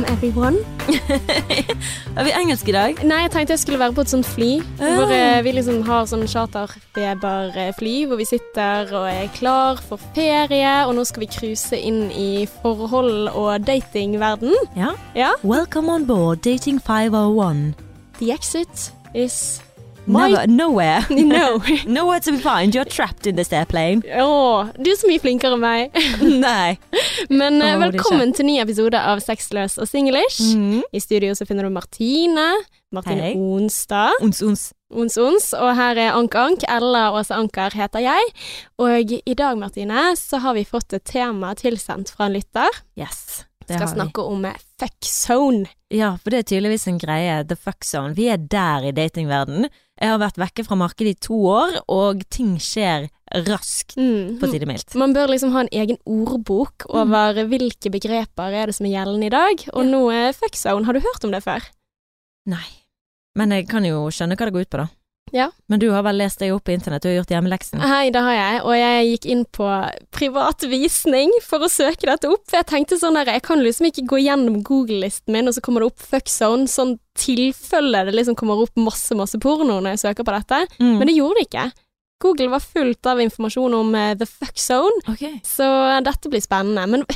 [0.00, 0.56] Welcome everyone.
[2.18, 3.00] Er vi engelsk i dag?
[3.04, 4.48] Nei, jeg tenkte jeg skulle være på et sånt fly.
[4.78, 4.94] Ah.
[4.96, 10.72] Hvor eh, vi liksom har sånn charterfeberfly, hvor vi sitter og er klar for ferie.
[10.88, 14.56] Og nå skal vi cruise inn i forhold- og datingverden.
[14.78, 14.94] Ja.
[15.18, 15.34] Ja.
[15.44, 17.74] Welcome on board Dating 501.
[18.22, 19.60] The exit is
[20.10, 21.06] Never, nowhere.
[21.10, 21.62] No.
[21.86, 22.74] nowhere to be found.
[22.74, 24.02] You're trapped in this airplane.
[24.02, 25.96] Åh, du er så mye flinkere enn meg.
[26.46, 26.78] Nei.
[27.30, 30.56] Men oh, velkommen til ny episode av Sexløs og singlish.
[30.56, 30.82] Mm.
[30.92, 32.48] I studio så finner du Martine.
[32.90, 33.38] Martine hey.
[33.38, 34.18] Onsdag.
[34.24, 34.66] Ons, ons.
[34.90, 36.66] Ons Ons, og her er Ank Ank.
[36.66, 38.32] Ella Åse Anker heter jeg.
[38.82, 42.82] Og i dag, Martine, så har vi fått et tema tilsendt fra en lytter.
[42.98, 43.44] Yes.
[43.70, 44.00] Det skal har vi.
[44.00, 45.68] snakke om eh, fuck zone.
[45.94, 47.44] Ja, for det er tydeligvis en greie.
[47.46, 48.16] The fuck zone.
[48.18, 49.68] Vi er der i datingverden.
[50.00, 53.10] Jeg har vært vekke fra markedet i to år, og ting skjer
[53.46, 54.38] raskt, Mm.
[54.40, 54.94] for å si det mildt.
[54.96, 59.26] Man bør liksom ha en egen ordbok over hvilke begreper er det som er gjeldende
[59.26, 59.64] i dag.
[59.74, 60.84] Og nå er fuckzone.
[60.86, 61.60] Har du hørt om det før?
[62.46, 62.64] Nei.
[63.36, 64.88] Men jeg kan jo skjønne hva det går ut på, da.
[65.32, 65.50] Ja.
[65.70, 67.82] Men du har vel lest deg opp på internett, du har gjort hjemmeleksen?
[67.86, 69.68] Hei, det har jeg, og jeg gikk inn på
[70.14, 72.42] privat visning for å søke dette opp.
[72.50, 75.62] For jeg tenkte sånn der, jeg kan liksom ikke gå gjennom Google-listen min, og så
[75.64, 79.94] kommer det opp fuck zone, sånn tilfelle det liksom kommer opp masse, masse porno når
[79.94, 80.64] jeg søker på dette.
[80.80, 80.96] Mm.
[80.98, 81.68] Men det gjorde det ikke.
[82.20, 85.24] Google var fullt av informasjon om uh, the fuck zone, Ok.
[85.46, 85.66] så
[86.04, 86.84] dette blir spennende.
[86.90, 87.06] Men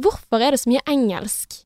[0.00, 1.62] hvorfor er det så mye engelsk?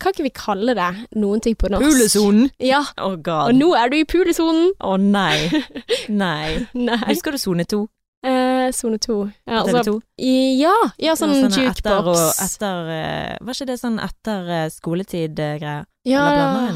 [0.00, 1.84] Kan ikke vi kalle det noen ting på norsk?
[1.84, 2.50] Pulesonen!
[2.62, 4.72] Ja, Å, og nå er du i pulesonen!
[4.80, 5.62] Å nei.
[6.08, 6.66] Nei.
[6.88, 7.00] Nei.
[7.10, 7.84] Husker du sone to?
[8.26, 9.30] Eh, Sone to.
[9.48, 10.00] Ja, TV altså, 2?
[10.60, 14.66] ja, ja, sånn Ja, sånne Etter, og, etter eh, Var ikke det sånn etter eh,
[14.74, 15.86] skoletid-greier?
[16.08, 16.26] Ja,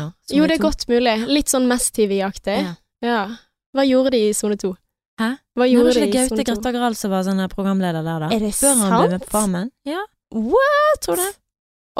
[0.00, 0.06] nå?
[0.32, 1.18] Jo, det er godt mulig.
[1.28, 2.56] Litt sånn Mest-TV-aktig.
[2.64, 2.72] Ja.
[3.04, 3.20] Ja.
[3.76, 4.72] Hva gjorde de i Sone to?
[5.20, 5.34] Hæ?
[5.54, 6.48] Hva Nei, gjorde var de ikke Gaute Sone to?
[6.50, 8.32] Grøtta Grahl som var sånn eh, programleder der, da?
[8.32, 9.70] Er det Før han ble med på Farmen?
[9.88, 10.00] Ja,
[10.34, 11.04] What?
[11.04, 11.32] tror du det.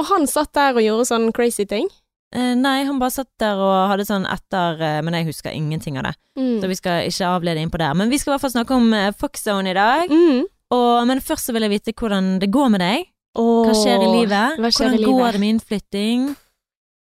[0.00, 1.87] Og han satt der og gjorde sånn crazy ting?
[2.34, 6.00] Eh, nei, han bare satt der og hadde sånn etter eh, Men jeg husker ingenting
[6.00, 6.15] av det.
[6.34, 6.56] Mm.
[6.62, 7.94] Så vi skal ikke avlede innpå der.
[7.94, 10.10] Men vi skal i hvert fall snakke om Fox Foxzone i dag.
[10.10, 10.44] Mm.
[10.75, 13.10] Og, men først så vil jeg vite hvordan det går med deg.
[13.38, 14.59] Oh, Hva skjer i livet?
[14.59, 15.21] skjer i hvordan livet?
[15.21, 16.27] går det med innflytting?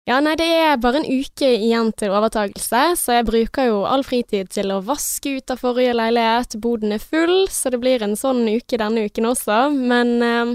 [0.09, 4.02] Ja, nei, det er bare en uke igjen til overtakelse, så jeg bruker jo all
[4.03, 6.58] fritid til å vaske ut av forrige leilighet.
[6.59, 9.59] Boden er full, så det blir en sånn uke denne uken også.
[9.72, 10.52] Men eh,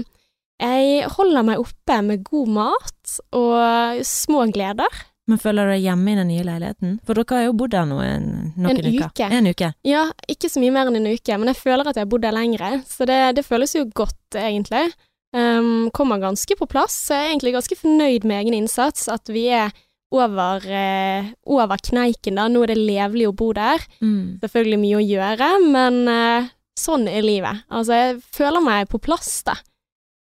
[0.59, 5.01] jeg holder meg oppe med god mat og små gleder.
[5.29, 6.95] Men føler du deg hjemme i den nye leiligheten?
[7.05, 9.11] For dere har jo bodd der nå en, noen En uker.
[9.11, 9.27] uke.
[9.37, 9.69] En uke.
[9.85, 12.25] Ja, ikke så mye mer enn en uke, men jeg føler at jeg har bodd
[12.25, 14.87] der lengre, så det, det føles jo godt, egentlig.
[15.29, 19.29] Um, kommer ganske på plass, så jeg er egentlig ganske fornøyd med egen innsats, at
[19.29, 19.69] vi er
[20.09, 23.85] over, uh, over kneiken da, nå er det levelig å bo der.
[24.01, 24.39] Mm.
[24.41, 26.49] Selvfølgelig mye å gjøre, men uh,
[26.79, 27.61] sånn er livet.
[27.69, 29.59] Altså, jeg føler meg på plass, da.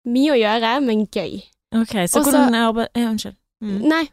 [0.09, 1.43] Mye å gjøre, men gøy.
[1.77, 2.89] Ok, så Også, hvordan er arbeid...
[2.97, 3.37] Ja, unnskyld.
[3.61, 3.77] Mm.
[3.91, 4.05] Nei,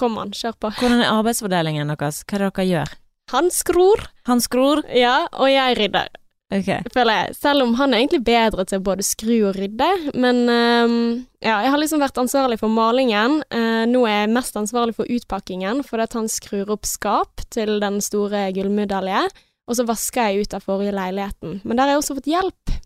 [0.00, 0.72] kom an, kjør på.
[0.80, 2.22] Hvordan er arbeidsfordelingen deres?
[2.24, 2.96] Hva er det dere gjør?
[3.32, 4.82] Han skror, Han skror?
[4.92, 6.10] ja, og jeg rydder.
[6.52, 6.82] Okay.
[6.92, 7.36] føler jeg.
[7.38, 9.88] Selv om han er egentlig bedre til både skru og rydde.
[10.20, 10.96] Men um,
[11.40, 13.38] ja, jeg har liksom vært ansvarlig for malingen.
[13.48, 17.78] Uh, nå er jeg mest ansvarlig for utpakkingen, fordi at han skrur opp skap til
[17.80, 19.24] den store gullmedalje.
[19.70, 21.62] Og så vasker jeg ut av forrige leiligheten.
[21.64, 22.76] Men der har jeg også fått hjelp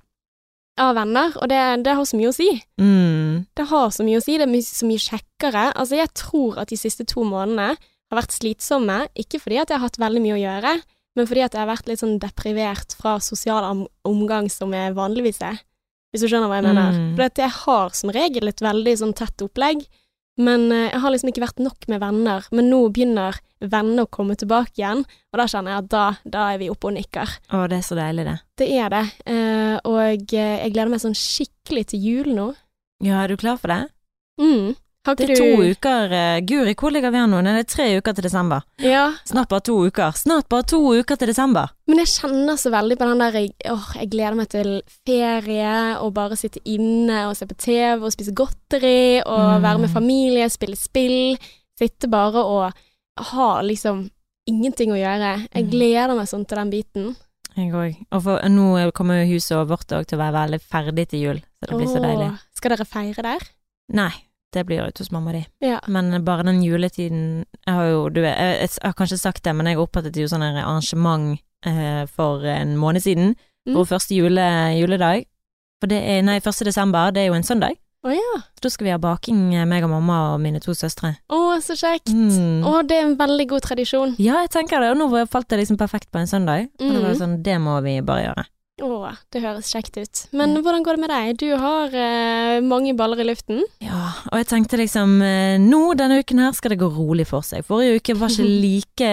[0.80, 2.48] av venner, og det, det har så mye å si.
[2.80, 3.46] Mm.
[3.56, 5.68] Det har så mye å si, det er mye, så mye kjekkere.
[5.72, 9.80] Altså, jeg tror at de siste to månedene har vært slitsomme, ikke fordi at jeg
[9.80, 10.74] har hatt veldig mye å gjøre,
[11.16, 14.96] men fordi at jeg har vært litt sånn deprivert fra sosial om omgang som jeg
[14.96, 15.62] vanligvis er.
[16.12, 16.92] Hvis du skjønner hva jeg mener.
[16.96, 17.14] Mm.
[17.16, 19.82] For jeg har som regel et veldig sånn tett opplegg,
[20.36, 22.46] men eh, jeg har liksom ikke vært nok med venner.
[22.54, 25.02] Men nå begynner venner å komme tilbake igjen,
[25.32, 26.04] og da kjenner jeg at da,
[26.36, 27.36] da er vi oppe og nikker.
[27.56, 28.36] Å, det er så deilig, det.
[28.60, 29.04] Det er det.
[29.32, 30.00] Eh, og
[30.36, 32.50] eh, jeg gleder meg sånn skikkelig til jul nå.
[33.04, 33.82] Ja, er du klar for det?
[34.40, 34.76] Mm.
[35.06, 37.40] Har Det er to du uker eh, Guri, hvor ligger vi an nå?
[37.46, 38.64] Det er tre uker til desember.
[38.82, 40.10] Ja, Snart bare to uker.
[40.18, 41.70] Snart bare to uker til desember.
[41.86, 45.76] men jeg kjenner så veldig på den der jeg, åh, jeg gleder meg til ferie
[46.02, 49.62] og bare sitte inne og se på TV og spise godteri og Mm.
[49.62, 51.38] være med familie, spille spill.
[51.78, 52.72] Sitte bare og
[53.32, 54.10] ha liksom
[54.48, 55.48] ingenting å gjøre.
[55.54, 55.70] Jeg Mm.
[55.70, 57.16] gleder meg sånn til den biten.
[57.56, 57.96] Jeg òg.
[58.12, 61.36] Og for, nå kommer jo huset vårt òg til å være veldig ferdig til jul,
[61.40, 62.38] så det blir så deilig.
[62.54, 63.38] Skal dere feire der?
[63.92, 64.12] Nei,
[64.56, 65.44] det blir ute hos mamma di.
[65.64, 65.78] Ja.
[65.92, 69.54] Men bare den juletiden Jeg har jo, du vet, jeg, jeg har kanskje sagt det,
[69.54, 71.36] men jeg opprettet jo sånn arrangement
[71.66, 73.34] eh, for en måned siden.
[73.66, 73.74] Mm.
[73.74, 74.44] For første jule,
[74.78, 75.26] juledag.
[75.82, 77.76] For det er, nei, første desember, det er jo en søndag.
[78.06, 78.36] Oh, ja.
[78.62, 81.16] Da skal vi ha baking, eh, meg og mamma og mine to søstre.
[81.32, 82.12] Å, så kjekt.
[82.14, 82.62] Mm.
[82.64, 84.12] Oh, det er en veldig god tradisjon.
[84.22, 86.68] Ja, jeg tenker det, og nå falt det liksom perfekt på en søndag.
[86.78, 87.22] Og da var det Mm.
[87.24, 88.44] sånn, det må vi bare gjøre.
[88.76, 90.20] Å, det høres kjekt ut.
[90.36, 91.38] Men hvordan går det med deg?
[91.40, 93.62] Du har eh, mange baller i luften.
[93.80, 97.46] Ja, og jeg tenkte liksom eh, Nå denne uken her skal det gå rolig for
[97.46, 97.64] seg.
[97.64, 99.12] Forrige uke var ikke like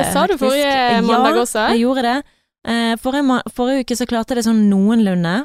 [0.00, 1.62] Det sa du forrige forrige mandag også.
[1.62, 2.16] Ja, jeg gjorde det.
[2.66, 5.36] Eh, forrige, forrige uke så klarte jeg det sånn noenlunde.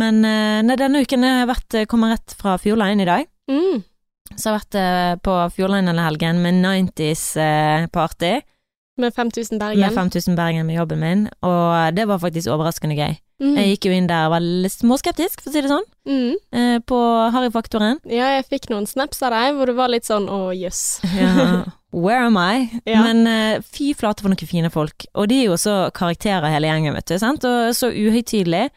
[0.00, 3.28] Men eh, denne uken har jeg vært, eh, kommer rett fra Fjordline i dag.
[3.52, 3.84] Mm.
[4.32, 8.32] Så jeg har vært eh, på Fjordline hele helgen med 90s-party.
[8.96, 13.16] Med 5000 med 5000 Bergen med jobben min, og det var faktisk overraskende gøy.
[13.42, 13.56] Mm.
[13.58, 16.34] Jeg gikk jo inn der og var litt småskeptisk, for å si det sånn, Mm.
[16.52, 16.98] eh, på
[17.34, 17.98] Harryfaktoren.
[18.06, 21.00] Ja, jeg fikk noen snaps av deg hvor du var litt sånn å jøss.
[21.18, 21.64] Ja.
[21.94, 22.70] Where am I?
[22.86, 23.02] Ja.
[23.02, 25.06] Men eh, fy flate for noen fine folk.
[25.14, 27.18] Og de er jo så karakterer hele gjengen, vet du.
[27.18, 27.44] Sant?
[27.44, 28.70] Og så uhøytidelig.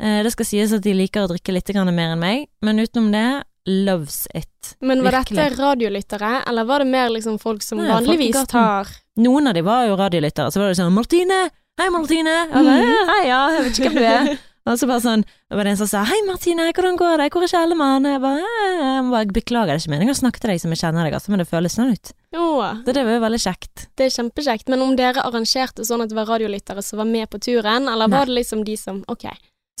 [0.00, 3.12] Eh, det skal sies at de liker å drikke litt mer enn meg, men utenom
[3.12, 4.76] det, loves it.
[4.80, 5.36] Men var Virkelig.
[5.36, 8.88] dette radiolyttere, eller var det mer liksom folk som Nei, vanligvis tar
[9.20, 11.50] Noen av de var jo radiolyttere, så var det sånn 'Martine!
[11.80, 13.08] Hei, Martine!' Og bare, Mhm.
[13.08, 14.38] Hei, ja, jeg vet ikke hvem du er.
[14.70, 17.30] Og så bare sånn, det var det en som sa 'Hei, Martine, hvordan går det?
[17.32, 20.40] Hvor er Kjellemann?' Jeg bare, «Eh, jeg bare 'Beklager, det er ikke meningen å snakke
[20.40, 22.12] til deg som jeg kjenner deg, altså, men det føles sånn ut'.
[22.36, 22.62] Oh.
[22.84, 23.86] Så det var jo veldig kjekt.
[23.96, 24.68] det er kjempekjekt.
[24.68, 28.06] Men om dere arrangerte sånn at det var radiolyttere som var med på turen, eller
[28.08, 28.16] Nei.
[28.18, 29.24] var det liksom de som Ok.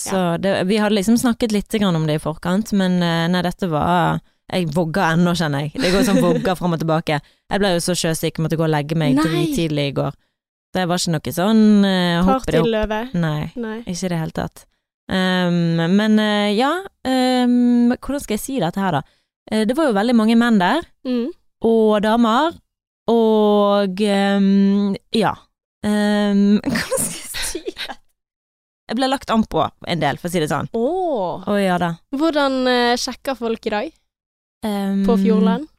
[0.00, 3.42] Så det, vi hadde liksom snakket litt grann om det i forkant, men eh, nei,
[3.46, 4.20] dette var
[4.50, 5.76] Jeg vogger ennå, kjenner jeg.
[5.78, 7.20] Det går sånn vogger fram og tilbake.
[7.22, 9.44] Jeg ble jo så sjøsyk, måtte gå og legge meg Nei.
[9.54, 10.16] i går.
[10.70, 12.26] Så det var ikke noe sånn uh.
[12.26, 12.98] Partyløve.
[13.14, 13.52] Nei.
[13.58, 13.76] Nei.
[13.84, 14.64] Ikke i det hele tatt.
[15.10, 16.70] Um, men uh, ja,
[17.06, 19.02] um, hvordan skal jeg si dette her, da?
[19.50, 21.30] Uh, det var jo veldig mange menn der, Mm.
[21.66, 22.54] og damer,
[23.10, 25.32] og um, ja.
[25.82, 27.02] Um, hvordan
[28.90, 30.66] Jeg ble lagt an på en del, for å si det sånn.
[30.74, 31.44] Oh.
[31.46, 31.92] oh ja da.
[32.10, 33.96] Hvordan uh, sjekker folk i dag
[34.60, 35.70] Um, på Fjordland?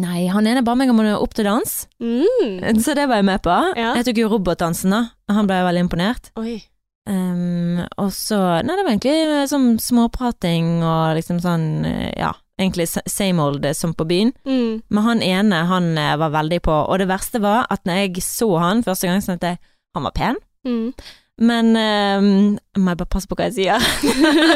[0.00, 2.80] Nei, han ene ba meg om å opp til dans, Mm.
[2.80, 3.52] så det var jeg med på.
[3.76, 3.90] Ja.
[3.98, 5.02] Jeg tok jo robotdansen, da.
[5.28, 6.30] Han ble veldig imponert.
[6.40, 6.62] Oi.
[7.06, 12.88] Um, og så Nei, det var egentlig sånn småprating og liksom sånn eh, Ja, egentlig
[12.90, 14.32] same old som på byen.
[14.48, 14.80] Mm.
[14.88, 16.72] Men han ene, han var veldig på.
[16.72, 19.62] Og det verste var at når jeg så han første gang, så tenkte jeg
[19.94, 20.40] han var pen.
[20.66, 20.92] Mm.
[21.36, 23.82] Men um, Må jeg bare passe på hva jeg sier.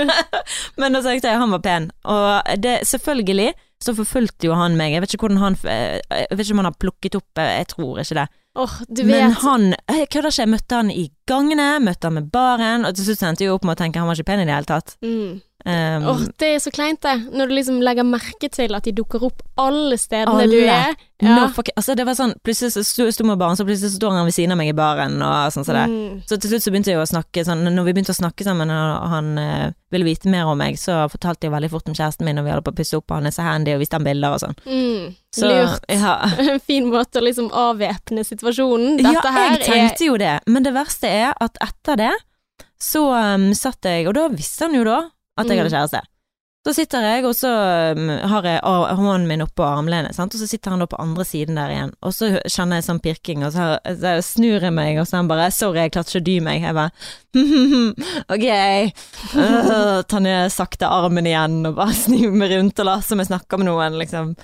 [0.81, 1.91] Men da tenkte jeg han var pen.
[2.09, 4.95] Og det, selvfølgelig så forfulgte jo han meg.
[4.95, 7.53] Jeg vet ikke hvordan han eh, Jeg vet ikke om han har plukket opp eh,
[7.61, 8.27] Jeg tror ikke det.
[8.61, 10.43] Oh, du Men han Jeg kødder ikke.
[10.43, 13.65] Jeg møtte han i gangene, møtte han med baren, og til slutt endte jeg opp
[13.65, 14.97] med å tenke han var ikke pen i det hele tatt.
[15.05, 15.39] mm.
[15.65, 17.27] Um, Åh, det er så kleint, det.
[17.37, 20.47] Når du liksom legger merke til at de dukker opp alle stedene Alle.
[20.49, 20.95] du er.
[21.21, 23.99] no fuck, altså det var sånn Plutselig så sto, jeg med baren, så plutselig så
[23.99, 25.83] står han ved siden av meg i baren, og sånn så, det.
[25.93, 26.23] Mm.
[26.31, 28.73] Så til slutt så begynte jeg å snakke sånn Når vi begynte å snakke sammen,
[28.73, 32.25] og han eh, ville vite mer om meg, så fortalte jeg veldig fort om kjæresten
[32.25, 34.01] min, og vi holdt på å pusse opp, og han er så handy, og viste
[34.01, 34.59] han bilder og sånn.
[34.65, 35.13] Mm.
[35.37, 35.87] Så Lurt.
[35.93, 36.17] ja.
[36.55, 38.97] En fin måte å liksom avvæpne situasjonen.
[39.03, 42.13] Dette ja, her jeg tenkte jo det, men det verste er at etter det,
[42.81, 45.03] så um, satt jeg, og da visste han jo da
[45.39, 45.63] at jeg Mm.
[45.65, 46.03] hadde kjæreste.
[46.61, 47.49] Så sitter jeg, og så
[47.97, 50.35] um, har jeg hånden min oppå armlenet, sant?
[50.35, 53.01] og så sitter han da på andre siden der igjen, og så kjenner jeg sånn
[53.01, 56.13] pirking, og så, så snur jeg meg, og så er han bare 'sorry, jeg klarte
[56.13, 56.61] ikke å dy meg'.
[56.61, 56.93] Jeg bare
[58.35, 58.47] ok,
[59.41, 63.31] uh, tar ned sakte armen igjen, og bare snur meg rundt og later som jeg
[63.31, 64.35] snakker med noen, liksom.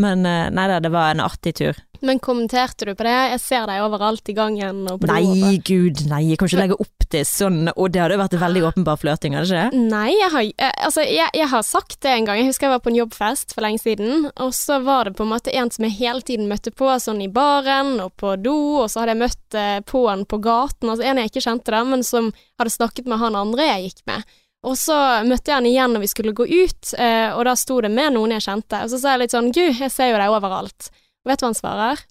[0.00, 1.78] Men uh, nei da, det var en artig tur.
[2.02, 3.14] Men kommenterte du på det?
[3.36, 4.86] Jeg ser deg overalt i gangen.
[5.06, 8.36] Nei, gud, nei, jeg kan ikke legge opp til sånn, og det hadde jo vært
[8.40, 9.80] veldig åpenbar flørting, hadde ikke?
[9.90, 12.40] Nei, jeg har, eh, altså, jeg, jeg har sagt det en gang.
[12.40, 15.26] Jeg husker jeg var på en jobbfest for lenge siden, og så var det på
[15.26, 18.56] en måte en som jeg hele tiden møtte på, sånn i baren og på do,
[18.82, 21.74] og så hadde jeg møtt eh, på han på gaten, altså en jeg ikke kjente
[21.74, 24.38] da, men som hadde snakket med han andre jeg gikk med.
[24.68, 27.80] Og så møtte jeg han igjen når vi skulle gå ut, eh, og da sto
[27.80, 30.20] det med noen jeg kjente, og så sa jeg litt sånn, gud, jeg ser jo
[30.20, 30.90] deg overalt.
[31.24, 32.08] Og vet du hva han svarer?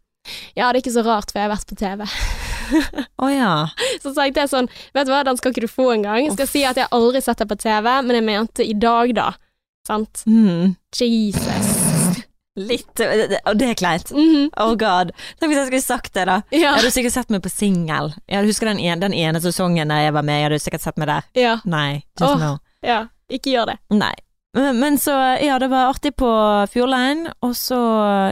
[0.58, 2.49] Ja, det er ikke så rart, for jeg har vært på TV.
[3.24, 3.54] Å ja.
[4.04, 6.24] Så sa jeg sånn, vet du hva, den skal ikke du få engang.
[6.28, 9.14] Jeg skal si at jeg aldri sett deg på TV, men jeg mente i dag,
[9.18, 9.30] da.
[9.88, 10.24] Sant?
[10.30, 10.76] Mm.
[10.94, 12.24] Jesus.
[12.60, 14.10] Litt, og det er kleint.
[14.12, 14.50] Mhm.
[14.60, 15.14] Oh god.
[15.40, 16.40] Tenk hvis jeg skulle sagt det, da.
[16.52, 16.74] Ja.
[16.74, 18.12] Jeg hadde sikkert sett meg på singel.
[18.28, 21.00] Jeg husker den ene, den ene sesongen da jeg var med, jeg hadde sikkert sett
[21.00, 21.30] meg der.
[21.40, 21.54] ja.
[21.70, 22.58] Nei, just oh, no.
[22.86, 23.06] Ja.
[23.30, 23.78] Ikke gjør det.
[23.94, 24.16] Nei.
[24.58, 25.14] Men, men så,
[25.46, 26.30] ja, det var artig på
[26.74, 27.78] Fjordline, og så,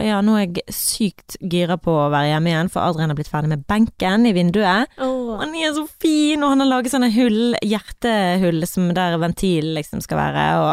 [0.02, 3.30] ja, nå er jeg sykt gira på å være hjemme igjen, for Adrian har blitt
[3.30, 4.90] ferdig med benken i vinduet.
[4.98, 5.36] Oh.
[5.38, 10.02] Han er så fin, og han har laget sånne hull, hjertehull, som der ventil liksom
[10.02, 10.72] skal være, og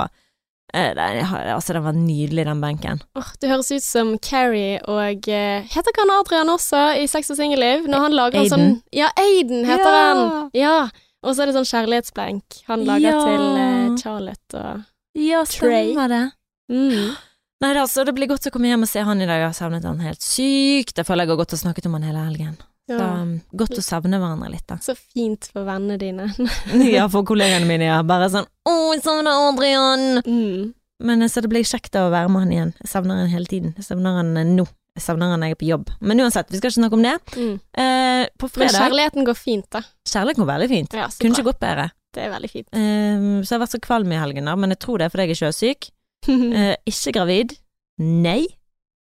[0.73, 1.05] eh, det,
[1.53, 3.03] altså, den var nydelig, den benken.
[3.21, 7.29] Åh, det høres ut som Carrie og eh, Heter ikke han Adrian også i Sex
[7.35, 7.85] og singelliv?
[7.85, 8.81] Når han lager en sånn Aiden.
[8.97, 10.01] Ja, Aiden heter Ja.
[10.09, 10.49] han!
[10.57, 10.75] Ja.
[11.21, 13.23] Og så er det sånn kjærlighetsblenk han lager Ja.
[13.29, 14.83] til eh, Charlotte og
[15.15, 16.23] Ja, stemmer det.
[16.71, 17.15] mm.
[17.63, 19.39] Nei, altså, det blir godt å komme hjem og se han i dag.
[19.39, 20.97] Jeg har savnet han helt sykt.
[20.99, 22.57] Jeg føler jeg har gått og snakket om han hele helgen.
[22.85, 23.05] Så Ja.
[23.23, 24.75] um, godt å savne hverandre litt, da.
[24.77, 26.27] Så fint for vennene dine.
[26.97, 28.01] ja, for kollegaene mine, ja.
[28.03, 30.21] Bare sånn 'Å, jeg savner Adrian'.
[30.27, 30.73] Mm.
[30.99, 32.73] Men eh, så det blir kjekt å være med han igjen.
[32.83, 33.73] Jeg savner han hele tiden.
[33.79, 34.67] Jeg savner han eh, nå.
[34.95, 35.89] Jeg savner han når jeg er på jobb.
[35.99, 37.15] Men uansett, vi skal ikke snakke om det.
[37.35, 37.55] Mm.
[37.73, 39.81] Eh, på Men kjærligheten går fint, da.
[40.07, 40.93] Kjærligheten går veldig fint.
[40.93, 41.89] Ja, Kunne ikke gått bedre.
[42.15, 42.69] Det er veldig fint.
[42.71, 45.13] Um, så jeg har vært så kvalm i helgen, da, men jeg tror det er
[45.13, 45.89] fordi jeg er sjøsyk.
[46.31, 47.55] uh, ikke gravid.
[47.99, 48.41] Nei,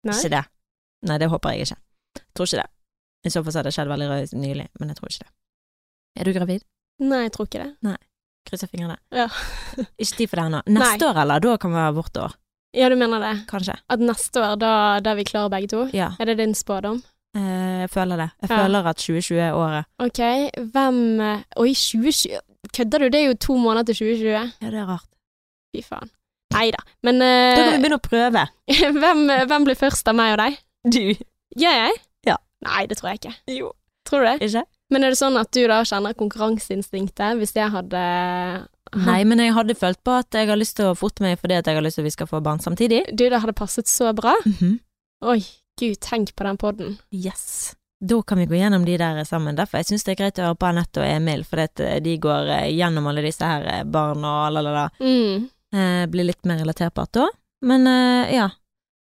[0.05, 0.15] Nei?
[0.17, 0.45] ikke det.
[1.09, 1.79] Nei, det håper jeg ikke.
[2.37, 2.71] Tror ikke det.
[3.25, 5.33] I så fall så hadde det skjedd veldig rød nylig, men jeg tror ikke det.
[6.21, 6.65] Er du gravid?
[7.05, 7.71] Nei, jeg tror ikke det.
[7.85, 7.97] Nei.
[8.49, 8.97] Krysser fingrene.
[9.17, 9.29] Ja.
[10.03, 10.61] ikke tid for det ennå.
[10.77, 11.41] Neste år, eller?
[11.45, 12.35] Da kan vi være vårt år.
[12.77, 13.33] Ja, du mener det?
[13.49, 13.77] Kanskje.
[13.89, 14.73] At neste år, da,
[15.05, 15.85] da er vi klare begge to?
[15.97, 17.01] Ja, Er det din spådom?
[17.37, 18.29] eh, jeg føler det.
[18.43, 18.57] Jeg Ja.
[18.65, 19.85] føler at 2020 er året.
[19.99, 20.21] Ok,
[20.75, 22.41] hvem eh, Oi, 2020
[22.73, 23.09] Kødder du?
[23.13, 24.31] Det er jo to måneder til 2020.
[24.33, 25.09] Ja, det er rart.
[25.75, 26.11] Fy faen.
[26.55, 26.83] Nei da.
[27.03, 27.29] Men Da
[27.59, 28.45] kan vi eh, begynne å prøve.
[29.01, 30.61] hvem, hvem blir først av meg og deg?
[30.95, 31.03] Du.
[31.59, 31.99] Gjør jeg?
[32.29, 32.37] Ja.
[32.67, 33.35] Nei, det tror jeg ikke.
[33.57, 33.73] Jo.
[34.07, 34.49] Tror du det?
[34.49, 34.65] Ikke?
[34.93, 38.03] Men er det sånn at du da kjenner konkurranseinstinktet hvis jeg hadde
[38.95, 41.57] Nei, men jeg hadde følt på at jeg har lyst til å forte meg fordi
[41.59, 43.01] at jeg har lyst til at vi skal få barn samtidig.
[43.11, 44.37] Du, det hadde passet så bra.
[44.47, 44.77] Mhm.
[45.33, 45.41] Oi,
[45.81, 46.99] gud, tenk på den podden.
[47.11, 47.75] Yes.
[48.01, 49.57] Da kan vi gå gjennom de der sammen.
[49.57, 51.63] Derfor jeg syns det er greit å høre på Anette og Emil, for
[52.05, 54.87] de går eh, gjennom alle disse her barna barn og la, la, la.
[55.01, 55.47] Mm.
[55.75, 57.29] Eh, blir litt mer relaterbart da.
[57.65, 58.51] Men eh, ja.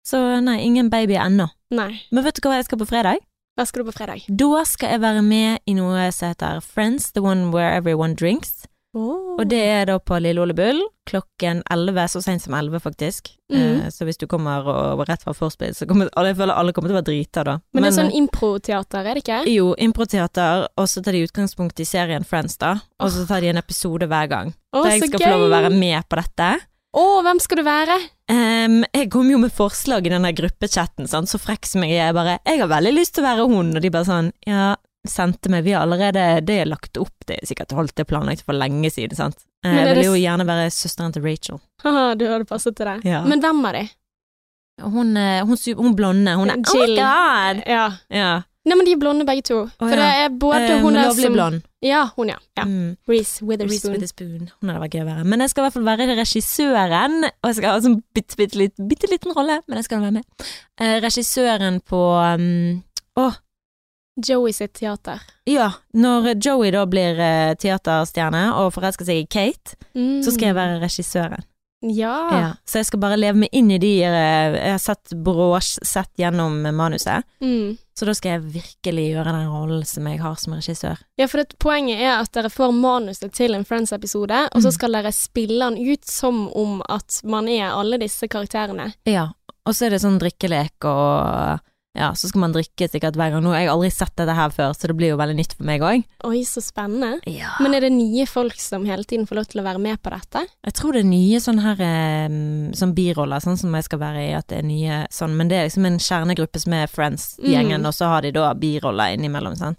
[0.06, 1.48] Så nei, ingen baby ennå.
[1.74, 1.90] Nei.
[2.14, 3.24] Men vet du hva jeg skal på fredag?
[3.56, 4.26] Hva skal du på fredag?
[4.28, 8.68] Da skal jeg være med i noe som heter Friends, the one where everyone drinks.
[8.96, 9.36] Oh.
[9.36, 13.28] Og det er da på Lille Ole Bull klokken 11, så sent som 11 faktisk.
[13.52, 13.60] Mm.
[13.60, 16.72] Eh, så hvis du kommer og, rett fra forspill, så kommer alle, jeg føler alle
[16.74, 17.58] kommer til å være drita da.
[17.76, 19.42] Men det er sånn eh, improteater, er det ikke?
[19.52, 22.78] Jo, improteater, og så tar de utgangspunkt i serien Friends, da.
[23.02, 24.56] Og så tar de en episode hver gang.
[24.72, 25.28] Oh, så jeg skal gøy!
[25.28, 26.50] få lov å være med på dette.
[26.96, 27.96] Å, hvem skal du være?
[28.32, 32.16] Um, jeg kom jo med forslag i den der gruppechatten, så frekk som jeg er,
[32.16, 34.74] bare 'Jeg har veldig lyst til å være hun', og de bare sånn 'Ja,
[35.10, 38.44] sendte meg, vi har allerede Det er lagt opp, det er sikkert holdt det planlagt
[38.46, 39.46] for lenge siden', sant.
[39.64, 41.60] Eh, er Jeg det vil jo gjerne være søsteren til Rachel.
[41.84, 43.04] Haha, du hadde passet til deg.
[43.04, 43.22] Ja.
[43.24, 43.88] Men hvem av de?
[44.82, 47.62] Hun, eh, hun, hun blonde, hun er Oh my god!
[47.66, 47.86] Ja.
[48.10, 48.42] Ja.
[48.66, 49.60] Nei, men de er blonde begge to.
[49.78, 49.96] For ja.
[50.00, 51.62] det er både Eh, hun der som blond.
[51.84, 52.38] Ja, hun, ja.
[52.58, 52.64] ja.
[52.64, 52.96] Mm.
[53.06, 53.94] Reece Reese Witherspoon.
[53.94, 54.48] Witherspoon.
[54.58, 55.26] Hun hadde vært gøy å være.
[55.30, 58.38] Men jeg skal i hvert fall være regissøren, og jeg skal ha en sånn bitte,
[58.40, 60.46] bitte, bitte liten rolle, men jeg skal være med.
[60.82, 62.82] Eh, regissøren på um,
[63.16, 63.28] Å,
[64.16, 65.20] Joey sitt teater.
[65.46, 65.72] ja.
[65.94, 70.22] Når Joey da blir eh, teaterstjerne og forelsker seg i Kate, Mm.
[70.24, 71.42] så skal jeg være regissøren.
[71.82, 72.14] Ja.
[72.32, 72.52] Ja.
[72.66, 76.10] Så jeg skal bare leve meg inn i de eh, Jeg har sett brås, sett
[76.18, 77.76] gjennom manuset, Mm.
[77.94, 80.98] så da skal jeg virkelig gjøre den rollen som jeg har som regissør.
[81.18, 84.72] Ja, for det, poenget er at dere får manuset til en Friends-episode, og så Mm.
[84.72, 88.94] skal dere spille den ut som om at man er alle disse karakterene.
[89.04, 89.28] Ja,
[89.66, 91.60] og så er det sånn drikkelek og
[91.96, 93.42] ja, så skal man drikke sikkert hver gang.
[93.44, 95.64] Nå har jeg aldri sett dette her før, så det blir jo veldig nytt for
[95.68, 96.02] meg òg.
[96.28, 97.22] Oi, så spennende.
[97.26, 97.54] Ja.
[97.64, 100.12] Men er det nye folk som hele tiden får lov til å være med på
[100.12, 100.44] dette?
[100.68, 102.36] Jeg tror det er nye sånne her eh,
[102.76, 105.56] sånn biroller, sånn som jeg skal være i, at det er nye sånn, men det
[105.62, 107.88] er liksom en kjernegruppe som er Friends-gjengen, Mm.
[107.88, 109.78] og så har de da biroller innimellom, sant.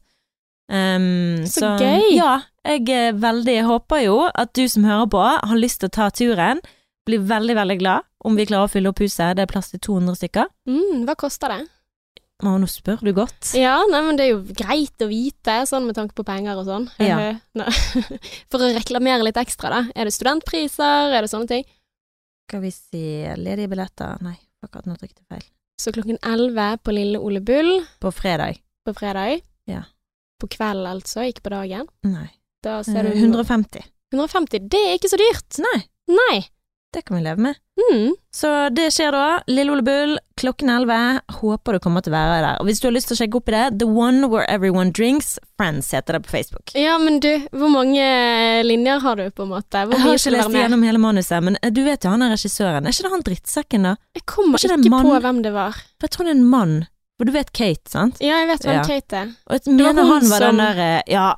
[0.69, 2.15] Um, Så gøy.
[2.17, 5.95] Ja, jeg er veldig håper jo at du som hører på, har lyst til å
[5.95, 6.59] ta turen.
[7.07, 9.37] Blir veldig, veldig glad om vi klarer å fylle opp huset.
[9.37, 10.49] Det er plass til 200 stykker.
[10.67, 11.61] Mm, hva koster det?
[12.45, 13.53] Å, nå spør du godt.
[13.57, 16.67] Ja, nei, men det er jo greit å vite, sånn med tanke på penger og
[16.67, 16.83] sånn.
[17.01, 17.17] Ja.
[17.33, 17.39] Eh.
[18.53, 19.79] For å reklamere litt ekstra, da.
[19.97, 21.65] Er det studentpriser, er det sånne ting?
[22.47, 23.01] Skal vi si
[23.41, 24.21] ledige billetter?
[24.23, 25.47] Nei, akkurat nå trykket jeg feil.
[25.81, 28.61] Så klokken 11 på Lille Ole Bull På fredag.
[28.85, 29.41] på fredag.
[29.69, 29.81] Ja.
[30.41, 31.89] På kvelden, altså, ikke på dagen.
[32.05, 32.29] Nei.
[32.63, 33.81] Da ser Eh, du 150.
[34.13, 34.69] 150.
[34.69, 35.57] Det er ikke så dyrt!
[35.65, 35.79] Nei,
[36.13, 36.37] Nei.
[36.93, 37.57] det kan vi leve med.
[37.77, 38.15] Mm.
[38.33, 39.25] Så det skjer da.
[39.47, 41.21] Lille Ole Bull klokken 11.
[41.39, 42.59] Håper du kommer til å være der.
[42.61, 44.91] Og hvis du har lyst til å sjekke opp i det, The One Where Everyone
[44.91, 46.73] Drinks, Friends heter det på Facebook.
[46.77, 48.03] Ja, men du, hvor mange
[48.65, 49.85] linjer har du, på en måte?
[49.93, 52.85] Jeg har ikke lest gjennom hele manuset, men eh, du vet jo han er regissøren.
[52.85, 53.95] Er ikke det han drittsekken, da?
[54.17, 55.79] Jeg kommer Er ikke ikke på hvem det var.
[55.97, 56.75] For jeg tror det er en mann.
[57.17, 58.19] For du vet Kate, sant?
[58.21, 58.83] Ja, jeg vet hvem Ja.
[58.85, 59.31] Kate er.
[59.49, 61.29] Og jeg mener han var som- den der eh, Ja,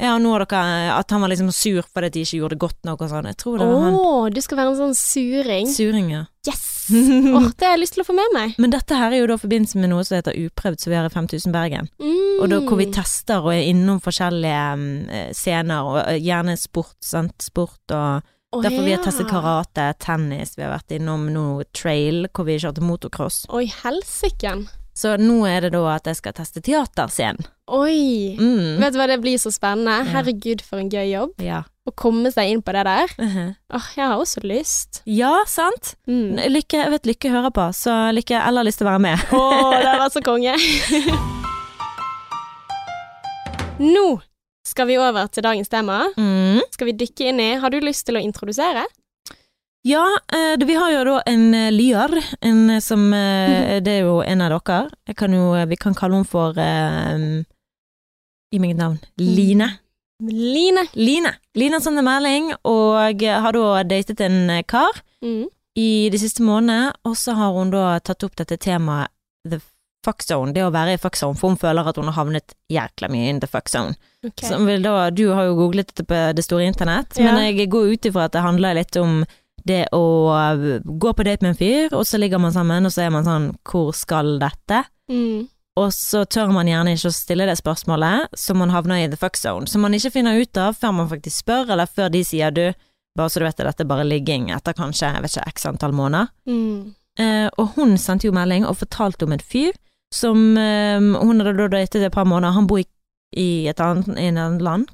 [0.00, 0.60] ja nå dere
[0.94, 3.28] At han var liksom sur fordi de ikke gjorde det godt nok og sånn.
[3.30, 4.34] Jeg tror det var Å, han.
[4.34, 5.70] du skal være en sånn suring.
[5.70, 6.24] Suring, ja.
[6.48, 6.64] Yes!
[6.92, 8.58] Åh, det har jeg lyst til å få med meg.
[8.60, 10.98] Men dette her er jo da i forbindelse med noe som heter Uprøvd, som vi
[10.98, 11.88] har i 5000 Bergen.
[12.02, 12.42] Mm.
[12.42, 16.58] Og da hvor vi tester og er innom forskjellige mm, eh, scener, og eh, gjerne
[16.60, 17.36] sport, sant.
[17.44, 22.28] Sport og Oh, Derfor vi har testet karate, tennis, vi har vært innom noe trail,
[22.30, 23.40] hvor vi kjørte motocross.
[23.50, 24.68] Oi, helsiken.
[24.94, 27.48] Så nå er det da at jeg skal teste teaterscenen.
[27.72, 28.36] Oi.
[28.36, 28.76] Mm.
[28.82, 29.94] Vet du hva, det blir så spennende.
[30.02, 30.08] Ja.
[30.18, 31.32] Herregud, for en gøy jobb.
[31.40, 31.62] Ja.
[31.88, 33.08] Å komme seg inn på det der.
[33.20, 33.54] Mhm.
[33.76, 35.00] Åh, jeg har også lyst.
[35.08, 35.94] ja, sant?
[36.08, 36.36] Mm.
[36.52, 39.24] Lykke, jeg vet Lykke hører på, så Lykke eller har lyst til å være med.
[39.32, 39.42] Å,
[39.72, 40.54] det hadde vært så konge.
[43.94, 44.06] Nå
[44.68, 46.02] skal vi over til dagens tema.
[46.16, 46.60] Mm.
[46.72, 48.84] Skal vi dykke inn i Har du lyst til å introdusere?
[49.84, 53.10] Ja, eh, vi har jo da en eh, lyr, en eh, som
[53.84, 54.88] Det er jo en av dere.
[55.28, 57.42] Jo, vi kan kalle henne for eh,
[58.54, 59.00] Gi meg et navn.
[59.18, 59.66] Line.
[60.22, 60.84] Line.
[60.94, 61.32] Line.
[61.58, 65.46] Line har sendt en melding, og har da datet en kar Mm.
[65.76, 69.08] i de siste månedene, og så har hun da tatt opp dette temaet
[69.48, 69.58] the
[70.04, 72.52] fuck zone, det å være i fuck zone, for hun føler at hun har havnet
[72.70, 73.96] jækla mye in the fuck zone.
[74.24, 74.50] Okay.
[74.84, 77.32] Da, du har jo googlet dette på det store internett, Ja.
[77.32, 79.24] men jeg går ut ifra at det handler litt om
[79.66, 80.02] det å
[80.84, 83.24] gå på date med en fyr, og så ligger man sammen, og så er man
[83.24, 84.84] sånn, hvor skal dette?
[85.10, 85.48] Mm.
[85.80, 89.18] Og så tør man gjerne ikke å stille det spørsmålet, så man havner i the
[89.18, 92.20] fuck zone, som man ikke finner ut av før man faktisk spør, eller før de
[92.26, 92.68] sier du,
[93.18, 95.66] bare så du vet det, dette er bare ligging etter kanskje, jeg vet ikke, x
[95.70, 96.30] antall måneder.
[96.46, 96.94] Mm.
[97.18, 99.74] Eh, og hun sendte jo melding og fortalte om en fyr
[100.14, 102.86] som eh, hun hadde da datet et par måneder, han bor i,
[103.34, 104.90] i et annet, i annet land.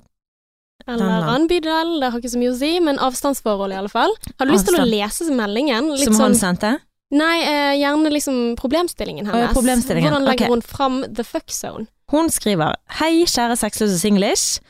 [0.89, 4.15] Eller annen bydel, det har ikke så mye å si, men avstandsforhold i alle fall.
[4.41, 5.93] Har du lyst til å lese meldingen?
[6.01, 6.79] Som han sånn sendte.
[7.11, 9.51] Nei, eh, gjerne liksom problemstillingen hennes.
[9.51, 10.55] Oh, problemstillingen, Hvordan legger okay.
[10.55, 11.87] hun fram the fuck zone?
[12.11, 14.61] Hun skriver Hei, kjære sexløse singlish.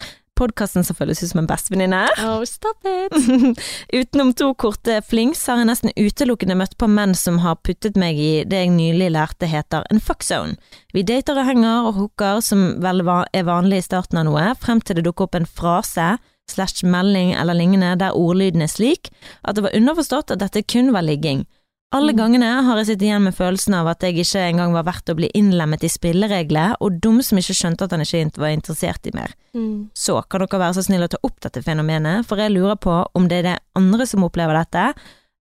[0.41, 2.01] Podkasten som føles ut som en bestevenninne.
[2.25, 3.13] Oh, stop it!
[3.99, 8.17] Utenom to korte flings har jeg nesten utelukkende møtt på menn som har puttet meg
[8.17, 10.57] i det jeg nylig lærte heter en fuck zone.
[10.97, 14.81] Vi dater og henger og hooker som vel er vanlig i starten av noe, frem
[14.81, 16.15] til det dukker opp en frase
[16.51, 19.13] slash melding eller lignende der ordlyden er slik
[19.45, 21.45] at det var underforstått at dette kun var ligging.
[21.91, 25.11] Alle gangene har jeg sittet igjen med følelsen av at jeg ikke engang var verdt
[25.11, 29.09] å bli innlemmet i spilleregler, og dum som ikke skjønte at han ikke var interessert
[29.11, 29.35] i mer.
[29.59, 29.89] Mm.
[29.99, 32.95] Så kan dere være så snill å ta opp dette fenomenet, for jeg lurer på
[33.19, 34.85] om det er det andre som opplever dette.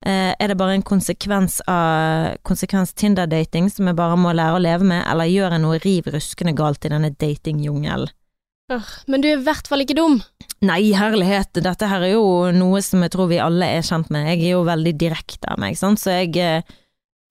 [0.01, 4.63] Eh, er det bare en konsekvens av konsekvens Tinder-dating som jeg bare må lære å
[4.63, 8.09] leve med, eller gjør jeg noe riv ruskende galt i denne datingjungelen?
[9.07, 10.19] Men du er i hvert fall ikke dum.
[10.61, 14.27] Nei, herlighet, dette her er jo noe som jeg tror vi alle er kjent med.
[14.33, 16.61] Jeg er jo veldig direkte av meg, sant, så jeg eh,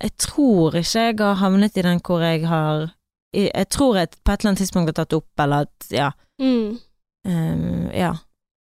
[0.03, 2.89] Jeg tror ikke jeg har havnet i den hvor jeg har
[3.35, 6.11] jeg tror jeg på et eller annet tidspunkt har tatt opp, eller at Ja.
[6.41, 6.79] Mm.
[7.27, 8.15] Um, ja.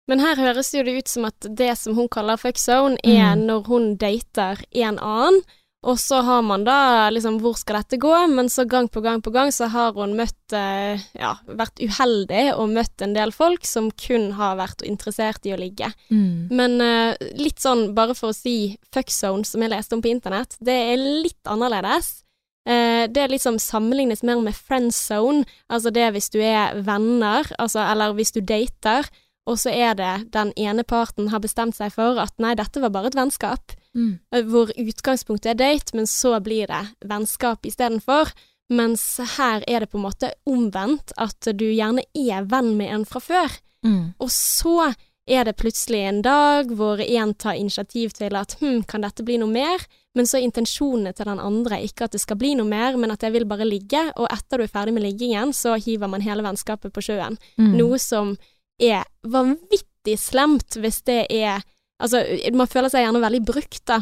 [0.10, 3.36] Men her høres jo det ut som at det som hun kaller fuck zone, er
[3.38, 3.46] Mm.
[3.46, 5.42] når hun dater en annen,
[5.80, 9.22] og så har man da liksom hvor skal dette gå, men så gang på gang
[9.24, 13.64] på gang så har hun møtt eh, ja, vært uheldig og møtt en del folk
[13.68, 15.88] som kun har vært interessert i å ligge.
[16.12, 16.52] Mm.
[16.52, 20.12] Men uh, litt sånn, bare for å si fuck zone, som jeg leste om på
[20.12, 22.26] internett, det er litt annerledes.
[22.68, 27.86] Uh, det liksom sammenlignes mer med friend zone, altså det hvis du er venner, altså,
[27.88, 29.08] eller hvis du dater,
[29.48, 32.92] og så er det den ene parten har bestemt seg for at nei, dette var
[32.92, 34.20] bare et vennskap, Mm.
[34.36, 38.32] eh, hvor utgangspunktet er date, men så blir det vennskap istedenfor.
[38.70, 39.04] Mens
[39.38, 43.22] her er det på en måte omvendt, at du gjerne er venn med en fra
[43.24, 43.56] før.
[43.86, 44.14] Mm.
[44.22, 44.92] Og så
[45.30, 49.38] er det plutselig en dag hvor en tar initiativ til at hm, kan dette bli
[49.42, 49.84] noe mer?
[50.18, 53.14] Men så er intensjonene til den andre ikke at det skal bli noe mer, men
[53.14, 56.26] at jeg vil bare ligge, og etter du er ferdig med liggingen, så hiver man
[56.26, 57.38] hele vennskapet på sjøen.
[57.62, 57.76] Mm.
[57.78, 58.34] Noe som
[58.82, 61.62] er vanvittig slemt hvis det er
[62.00, 62.24] Altså,
[62.56, 64.00] man føler seg gjerne veldig brukt, da.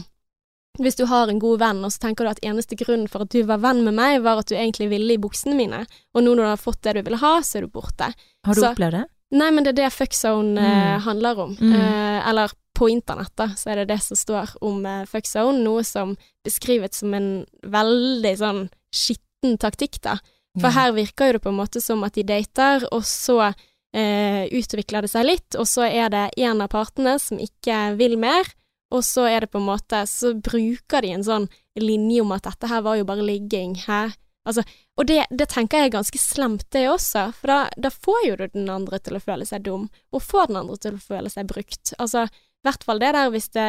[0.78, 3.32] Hvis du har en god venn, og så tenker du at eneste grunnen for at
[3.34, 5.80] du var venn med meg, var at du egentlig ville i buksene mine,
[6.14, 8.12] og nå når du har fått det du ville ha, så er du borte.
[8.46, 9.06] Har du så- opplevd det?
[9.32, 11.02] Nei, men det er det fuck zone eh, Mm.
[11.04, 11.58] handler om.
[11.60, 11.74] Mm.
[11.74, 15.64] Uh, eller på internett, da, så er det det som står om uh, fuck zone,
[15.66, 20.20] noe som beskrives som en veldig sånn skitten taktikk, da.
[20.62, 23.54] For her virker jo det på en måte som at de dater, og så
[23.98, 28.18] eh, utvikler det seg litt, og så er det en av partene som ikke vil
[28.22, 28.50] mer,
[28.94, 32.46] og så er det på en måte Så bruker de en sånn linje om at
[32.46, 34.06] dette her var jo bare ligging, hæ?
[34.48, 34.64] Altså,
[34.96, 38.38] og det, det tenker jeg er ganske slemt, det også, for da, da får jo
[38.40, 41.32] du den andre til å føle seg dum, og får den andre til å føle
[41.34, 41.92] seg brukt.
[42.00, 43.68] Altså, i hvert fall det der hvis det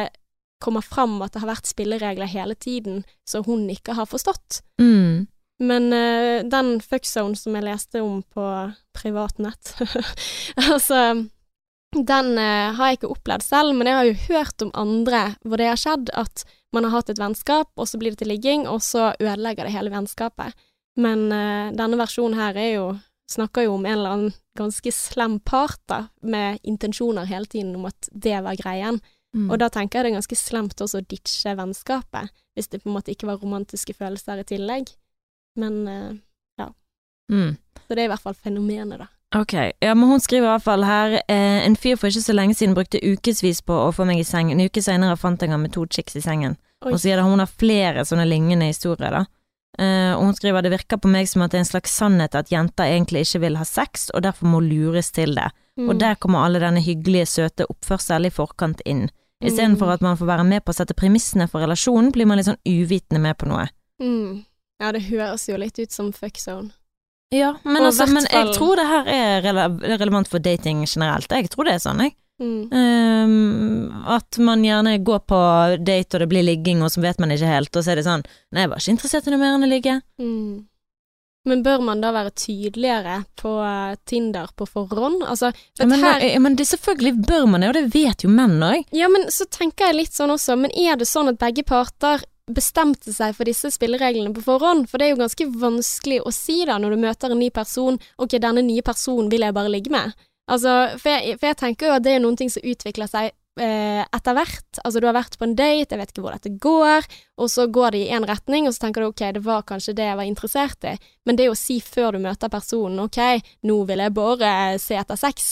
[0.63, 4.61] kommer fram at det har vært spilleregler hele tiden som hun ikke har forstått.
[4.79, 5.27] Mm.
[5.59, 8.45] Men uh, den fuckzone som jeg leste om på
[8.95, 9.73] privatnett
[10.71, 11.25] Altså,
[11.91, 15.59] den uh, har jeg ikke opplevd selv, men jeg har jo hørt om andre hvor
[15.59, 16.45] det har skjedd at
[16.75, 19.73] man har hatt et vennskap, og så blir det til ligging, og så ødelegger det
[19.73, 20.53] hele vennskapet.
[20.99, 22.89] Men uh, denne versjonen her er jo
[23.29, 27.87] snakker jo om en eller annen ganske slem part, da, med intensjoner hele tiden om
[27.89, 28.99] at det var greien.
[29.35, 29.49] Mm.
[29.51, 32.89] Og da tenker jeg det er ganske slemt også å ditche vennskapet, hvis det på
[32.89, 34.89] en måte ikke var romantiske følelser i tillegg.
[35.57, 36.21] Men
[36.59, 36.67] ja.
[37.31, 37.57] mm.
[37.87, 39.07] Så det er i hvert fall fenomenet, da.
[39.35, 42.33] Ok, ja, men hun skriver i hvert fall her eh, En fyr for ikke så
[42.33, 44.49] lenge siden brukte ukevis på å få meg i seng.
[44.49, 46.55] En uke senere fant jeg ham med to chicks i sengen.
[46.85, 46.93] Oi.
[46.95, 49.25] Og sier det hun har flere sånne lignende historier, da.
[49.77, 52.33] Eh, og hun skriver det virker på meg som at det er en slags sannhet
[52.35, 55.51] at jenter egentlig ikke vil ha sex, og derfor må lures til det.
[55.77, 55.91] Mm.
[55.91, 59.11] Og der kommer alle denne hyggelige, søte oppførsel i forkant inn.
[59.45, 59.93] Istedenfor Mm.
[59.93, 62.59] at man får være med på å sette premissene for relasjonen, blir man litt sånn
[62.65, 63.69] uvitende med på noe.
[64.01, 64.45] mm.
[64.79, 66.71] Ja, det høres jo litt ut som fuck zone.
[67.35, 69.67] Ja, men, altså, men jeg tror det her er rele
[69.99, 71.29] relevant for dating generelt.
[71.29, 72.15] Jeg tror det er sånn, jeg.
[72.39, 72.71] Mm.
[72.71, 75.39] Um, at man gjerne går på
[75.83, 78.05] date, og det blir ligging, og så vet man ikke helt, og så er det
[78.07, 78.23] sånn
[78.55, 79.99] Nei, jeg var ikke interessert i noe mer enn å ligge.
[80.21, 80.69] Mm.
[81.49, 85.21] Men bør man da være tydeligere på eh, Tinder på forhånd?
[85.23, 88.31] Altså, Ja, men, her, ja, men det, selvfølgelig bør man det, og det vet jo
[88.31, 88.89] menn òg.
[88.95, 92.25] ja, men så tenker jeg litt sånn også, men er det sånn at begge parter
[92.55, 94.87] bestemte seg for disse spillereglene på forhånd?
[94.89, 97.99] For det er jo ganske vanskelig å si da, når du møter en ny person,
[98.17, 100.15] ok, denne nye personen vil jeg bare ligge med.
[100.49, 103.29] Altså, for jeg, for jeg tenker jo at det er noen ting som utvikler seg
[103.61, 104.81] eh, etter hvert.
[104.83, 107.07] Altså, du har vært på en date, jeg vet ikke hvor dette går,
[107.39, 109.95] og så går det i én retning, og så tenker du ok, det var kanskje
[109.99, 110.95] det jeg var interessert i,
[111.29, 113.21] men det å si før du møter personen ok,
[113.69, 115.49] nå vil jeg bare se etter sex,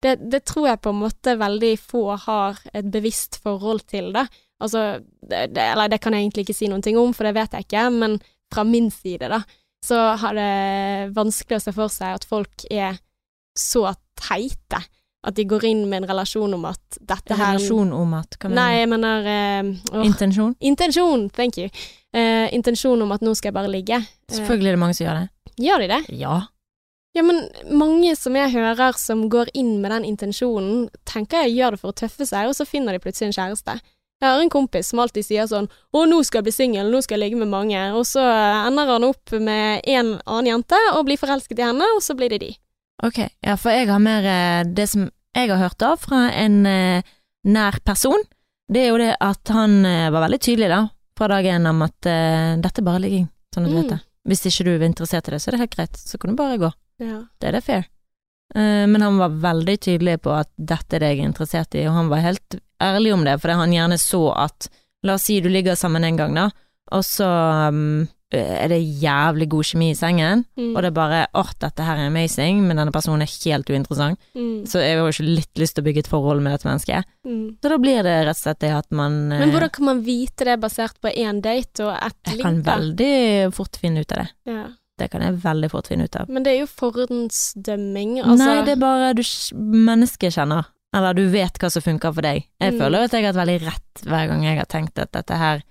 [0.00, 4.26] det, det tror jeg på en måte veldig få har et bevisst forhold til det.
[4.60, 7.34] Altså, det, det, eller det kan jeg egentlig ikke si noen ting om, for det
[7.38, 8.18] vet jeg ikke, men
[8.52, 9.42] fra min side, da,
[9.84, 12.98] så har det vanskelig å se for seg at folk er
[13.56, 13.88] så
[14.20, 14.82] teite
[15.26, 18.48] at de går inn med en relasjon om at dette her Relasjon om at hva
[18.48, 20.54] mener Nei, jeg mener uh, Intensjon?
[20.64, 21.68] Intensjon, thank you.
[22.16, 24.00] Uh, intensjon om at nå skal jeg bare ligge.
[24.00, 25.52] Eh, Selvfølgelig er det mange som gjør det.
[25.66, 26.00] gjør de det?
[26.22, 26.38] Ja.
[27.16, 27.42] Ja, men
[27.74, 31.92] mange som jeg hører som går inn med den intensjonen, tenker jeg gjør det for
[31.92, 33.76] å tøffe seg, og så finner de plutselig en kjæreste.
[34.20, 37.00] Jeg har en kompis som alltid sier sånn 'Å, nå skal jeg bli singel, nå
[37.02, 38.20] skal jeg ligge med mange', og så
[38.66, 42.28] ender han opp med en annen jente og blir forelsket i henne, og så blir
[42.28, 42.50] det de.
[43.02, 46.66] Ok, ja, for jeg har mer eh, Det som jeg har hørt av fra en
[46.66, 47.02] eh,
[47.46, 48.20] nær person,
[48.70, 51.80] det er jo det at han eh, var veldig tydelig da, fra dag én om
[51.82, 53.82] at eh, dette er bare ligging, sånn at du Mm.
[53.82, 54.00] vet det.
[54.28, 56.36] Hvis ikke du er interessert i det, så er det helt greit, så kan du
[56.36, 56.70] bare gå.
[57.00, 57.22] Ja.
[57.40, 57.86] Det er det fair.
[58.54, 61.86] Eh, men han var veldig tydelig på at dette er det jeg er interessert i,
[61.86, 64.70] og han var helt ærlig om det, fordi han gjerne så at
[65.02, 66.50] La oss si du ligger sammen en gang, da,
[66.92, 67.24] og så
[67.72, 70.74] um, er det jævlig god kjemi i sengen, Mm.
[70.76, 74.18] og det er bare åh, dette her er amazing, men denne personen er helt uinteressant,
[74.36, 74.66] Mm.
[74.68, 77.04] så jeg har jo ikke litt lyst til å bygge et forhold med dette mennesket.
[77.26, 77.56] Mm.
[77.62, 80.02] Så da blir det rett og slett det at man Men eh, hvordan kan man
[80.04, 84.18] vite det basert på én date og ett Jeg kan veldig fort finne ut av
[84.18, 84.28] det.
[84.52, 84.66] Ja.
[85.00, 86.28] Det kan jeg veldig fort finne ut av.
[86.28, 86.68] Men det er jo
[87.30, 88.36] forhåndsdømming, altså.
[88.44, 89.22] Nei, det er bare du
[89.56, 92.44] mennesket kjenner, eller du vet hva som funker for deg.
[92.60, 92.78] Jeg Mm.
[92.80, 95.62] føler at jeg har hatt veldig rett hver gang jeg har tenkt at dette her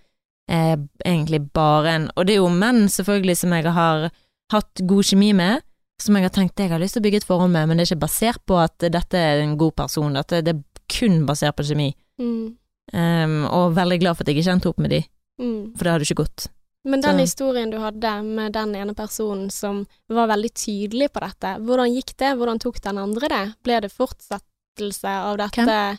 [0.49, 4.09] er egentlig bare en Og det er jo menn, selvfølgelig, som jeg har
[4.51, 5.61] hatt god kjemi med,
[5.99, 7.85] som jeg har tenkt jeg har lyst til å bygge et forhold med, men det
[7.91, 11.55] er ikke basert på at dette er en god person, dette det er kun basert
[11.55, 11.93] på kjemi.
[12.19, 12.55] Mm.
[12.91, 15.03] Um, og veldig glad for at jeg ikke endte opp med de,
[15.39, 15.75] Mm.
[15.77, 16.47] for det hadde ikke gått.
[16.85, 21.19] Men den Så- historien du hadde med den ene personen som var veldig tydelig på
[21.19, 22.37] dette, hvordan gikk det?
[22.37, 23.55] Hvordan tok den andre det?
[23.63, 25.65] Ble det fortsettelse av dette?
[25.65, 25.97] Hvem?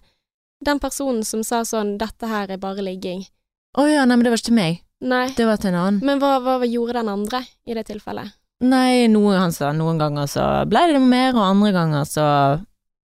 [0.65, 3.27] Den personen som sa sånn 'dette her er bare ligging'.
[3.79, 5.29] Å ja, nei, men det var ikke til meg, Nei.
[5.29, 6.01] det var til en annen.
[6.05, 8.33] Men hva, hva gjorde den andre i det tilfellet?
[8.61, 12.27] Nei, noe han sa, noen ganger så ble det mer, og andre ganger så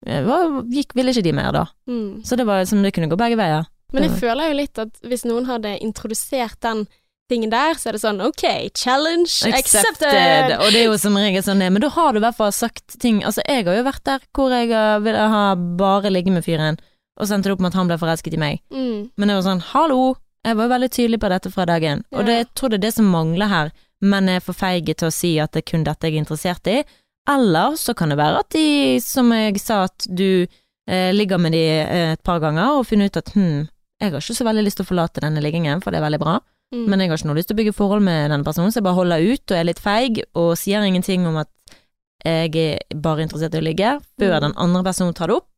[0.07, 1.67] eh, var, gikk, ville ikke de mer, da.
[1.89, 2.23] Mm.
[2.25, 3.67] Så det var som det kunne gå begge veier.
[3.93, 6.87] Men jeg føler jo litt at hvis noen hadde introdusert den
[7.33, 8.45] tingen der, så er det sånn OK,
[8.79, 10.55] challenge accepted!
[10.59, 12.53] Og det er jo som regel sånn det, men da har du i hvert fall
[12.55, 14.71] sagt ting Altså, jeg har jo vært der hvor jeg
[15.05, 15.45] ville ha
[15.81, 16.81] bare ligge med fyren,
[17.19, 18.63] og så endte det opp med at han ble forelsket i meg.
[18.75, 19.11] Mm.
[19.17, 20.03] Men det var sånn, hallo,
[20.47, 22.87] jeg var jo veldig tydelig på dette fra dagen, og det, jeg tror det er
[22.87, 25.87] det som mangler her, men er for feige til å si at det er kun
[25.87, 26.81] dette jeg er interessert i.
[27.31, 31.55] Eller så kan det være at de, som jeg sa, at du eh, ligger med
[31.55, 33.69] de eh, et par ganger og finner ut at hm,
[34.03, 36.23] jeg har ikke så veldig lyst til å forlate denne liggingen, for det er veldig
[36.23, 36.41] bra,
[36.73, 36.87] Mm.
[36.89, 38.85] men jeg har ikke noe lyst til å bygge forhold med denne personen, så jeg
[38.85, 41.51] bare holder ut og er litt feig og sier ingenting om at
[42.25, 44.41] jeg er bare interessert i å ligge, før Mm.
[44.41, 45.49] den andre personen tar det opp.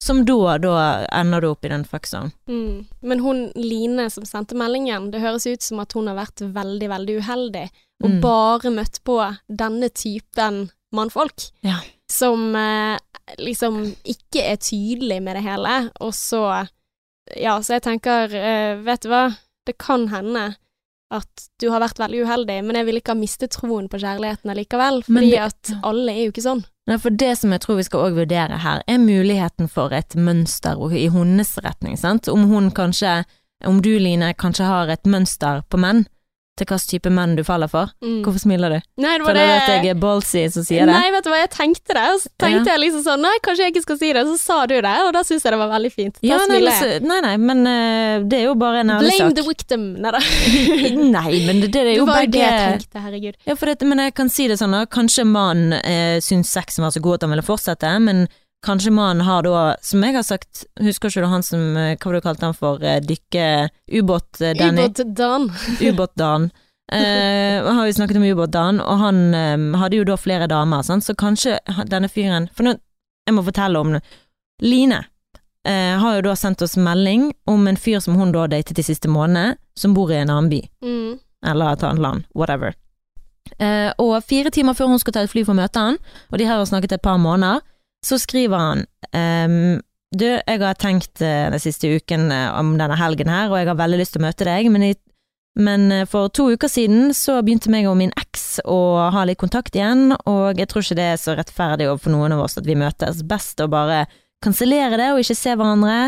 [0.00, 2.30] Som da, da ender du opp i den fuck zone.
[2.46, 2.86] Mm.
[3.02, 6.88] Men hun Line som sendte meldingen, det høres ut som at hun har vært veldig,
[6.88, 7.64] veldig uheldig,
[8.04, 8.20] og Mm.
[8.20, 9.18] bare møtt på
[9.50, 11.50] denne typen mannfolk.
[11.64, 11.80] Ja.
[12.08, 12.96] Som eh,
[13.38, 16.68] liksom ikke er tydelig med det hele, og så
[17.36, 19.36] Ja, så jeg tenker, eh, vet du hva,
[19.68, 20.48] det kan hende
[21.14, 24.52] at du har vært veldig uheldig, men jeg vil ikke ha mistet troen på kjærligheten
[24.52, 26.64] allikevel, fordi det- at alle er jo ikke sånn.
[26.88, 30.16] Nei, for det som jeg tror vi skal også vurdere her, er muligheten for et
[30.16, 32.28] mønster i hennes retning, sant.
[32.28, 33.24] Om hun kanskje,
[33.64, 36.06] om du Line, kanskje har et mønster på menn
[36.58, 37.92] til hvilken type menn du faller for.
[38.04, 38.18] Mm.
[38.26, 38.78] Hvorfor smiler du?
[39.02, 40.94] Nei, det var Føler du det at jeg er ballsy som sier det?
[40.94, 42.74] Nei, vet du hva, jeg tenkte det, og så tenkte Ja.
[42.74, 45.12] jeg liksom sånn Nei, kanskje jeg ikke skal si det, så sa du det, og
[45.16, 46.18] da syns jeg det var veldig fint.
[46.20, 47.02] Da Ja, nei, smiler men, jeg.
[47.08, 49.86] nei, nei, men uh, det er jo bare en ærlig Blame the victim.
[50.02, 50.22] Nei da.
[51.18, 53.40] nei, men det, det er Det Det var jo det jeg tenkte, herregud.
[53.46, 54.84] Ja, det, men jeg kan si det sånn, da.
[54.86, 58.26] kanskje mannen uh, syns sexen var så god at han ville fortsette, men
[58.66, 62.10] kanskje mannen har da, som jeg har sagt, husker ikke du han som, eh, hva
[62.10, 63.44] var det du kalte han for, eh, dykke,
[64.00, 64.88] ubåt eh, Danny?
[64.88, 65.50] Ubåt Dan.
[65.88, 66.50] Ubåt-Dan.
[66.92, 71.04] uh, har jo snakket om Ubåt-Dan, og han um, hadde jo da flere damer, sant?
[71.04, 72.72] så kanskje denne fyren For nå,
[73.28, 74.00] jeg må fortelle om det.
[74.64, 75.02] Line
[75.68, 78.82] uh, har jo da sendt oss melding om en fyr som hun da datet de
[78.82, 81.18] siste månedene, som bor i en annen by Mm.
[81.46, 82.72] eller et annet land, whatever.
[83.60, 85.98] Uh, og fire timer før hun skal ta et fly for å møte han,
[86.32, 87.60] og de her har snakket et par måneder,
[88.06, 89.80] så skriver han um,
[90.14, 93.68] Du, jeg har tenkt eh, den siste uken eh, om denne helgen her, og jeg
[93.68, 95.00] har veldig lyst til å møte deg, men, jeg,
[95.60, 99.40] men eh, for to uker siden så begynte meg og min eks å ha litt
[99.42, 102.68] kontakt igjen, og jeg tror ikke det er så rettferdig overfor noen av oss at
[102.68, 103.20] vi møtes.
[103.28, 104.06] Best å bare
[104.44, 106.00] kansellere det og ikke se hverandre.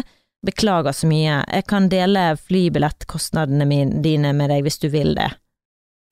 [0.47, 1.43] Beklager så mye.
[1.53, 3.67] Jeg kan dele flybillettkostnadene
[4.01, 5.29] dine med deg hvis du vil det.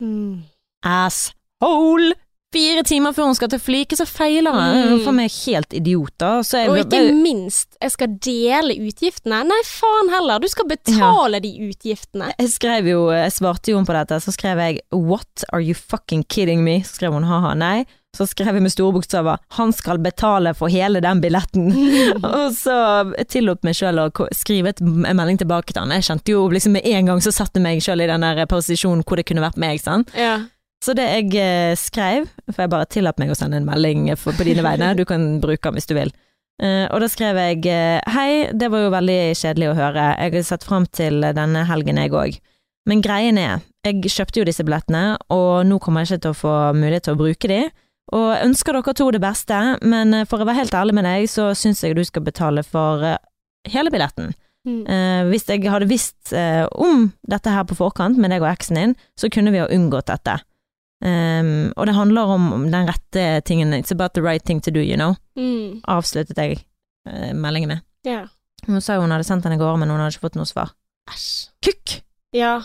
[0.04, 0.44] Mm.
[0.84, 2.12] Asshole!
[2.48, 4.78] Fire timer før hun skal til fly, ikke så feiler hun.
[4.94, 5.02] Mm.
[5.04, 6.40] For meg helt idioter.
[6.40, 9.42] Og ikke minst, jeg skal dele utgiftene.
[9.50, 12.32] Nei, faen heller, du skal betale de utgiftene.
[12.38, 15.74] jeg skrev jo, jeg svarte jo om på dette, så skrev jeg 'What are you
[15.74, 17.84] fucking kidding me?' Så skrev hun ha-ha, nei.
[18.16, 21.68] Så skrev jeg med store bokstaver 'Han skal betale for hele den billetten'.
[22.24, 25.90] og så tillot meg sjøl å skrive en melding tilbake til han.
[25.90, 29.04] Jeg kjente jo liksom med en gang så satte meg sjøl i den der posisjonen
[29.04, 30.08] hvor det kunne vært meg, sant.
[30.16, 30.48] Ja.
[30.84, 34.34] Så det jeg eh, skrev, for jeg bare tillater meg å sende en melding på
[34.46, 36.12] dine vegne, du kan bruke den hvis du vil.
[36.62, 40.36] Eh, og da skrev jeg eh, hei, det var jo veldig kjedelig å høre, jeg
[40.36, 42.38] har sett fram til denne helgen jeg òg.
[42.88, 46.40] Men greien er, jeg kjøpte jo disse billettene, og nå kommer jeg ikke til å
[46.46, 47.62] få mulighet til å bruke de.
[48.16, 51.26] Og jeg ønsker dere to det beste, men for å være helt ærlig med deg,
[51.28, 53.04] så syns jeg du skal betale for
[53.68, 54.32] hele billetten.
[54.68, 54.82] Mm.
[54.86, 58.80] Eh, hvis jeg hadde visst eh, om dette her på forkant med deg og eksen
[58.80, 60.38] din, så kunne vi ha unngått dette.
[61.04, 63.74] Ehm, og det handler om den rette tingen.
[63.74, 65.14] It's about the right thing to do, you know.
[65.38, 65.80] Mm.
[65.88, 66.58] Avsluttet jeg
[67.08, 67.84] uh, meldingen med.
[68.06, 68.26] Yeah.
[68.66, 70.48] Hun sa jo hun hadde sendt den i går, men hun hadde ikke fått noe
[70.48, 70.74] svar.
[71.12, 71.50] Æsj.
[71.64, 72.00] Kukk!
[72.34, 72.58] Ja.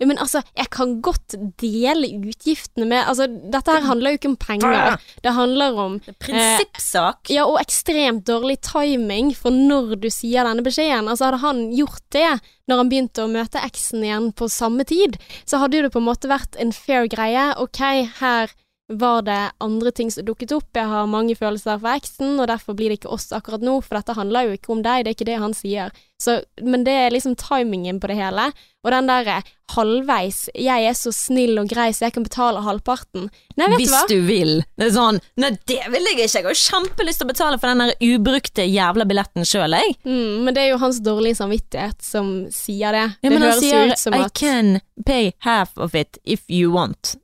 [0.00, 0.06] Ja.
[0.08, 4.38] Men altså, jeg kan godt dele utgiftene med Altså, dette her handler jo ikke om
[4.40, 4.96] penger.
[5.22, 7.30] Det handler om Prinsippsak.
[7.30, 11.06] Ja, og ekstremt dårlig timing for når du sier denne beskjeden.
[11.06, 12.32] Altså, hadde han gjort det
[12.70, 16.02] når han begynte å møte eksen igjen på samme tid, så hadde jo det på
[16.02, 17.50] en måte vært en fair greie.
[17.62, 17.80] Ok,
[18.22, 18.54] her
[18.98, 22.76] var det andre ting som dukket opp, jeg har mange følelser for eksen, og derfor
[22.78, 25.16] blir det ikke oss akkurat nå, for dette handler jo ikke om deg, det er
[25.16, 25.94] ikke det han sier.
[26.22, 28.44] Så, men det er liksom timingen på det hele,
[28.82, 29.40] og den derre
[29.72, 33.28] halvveis, jeg er så snill og grei så jeg kan betale halvparten.
[33.58, 34.02] Nei, vet Hvis du hva?
[34.10, 34.52] du vil.
[34.78, 36.42] Det er sånn Nei, det vil jeg ikke.
[36.42, 39.96] Jeg har kjempelyst til å betale for den der ubrukte jævla billetten sjøl, jeg.
[40.06, 43.06] Mm, men det er jo hans dårlige samvittighet som sier det.
[43.22, 46.46] Ja, det høres jo sier ut som I at can pay half of it if
[46.50, 47.16] you want.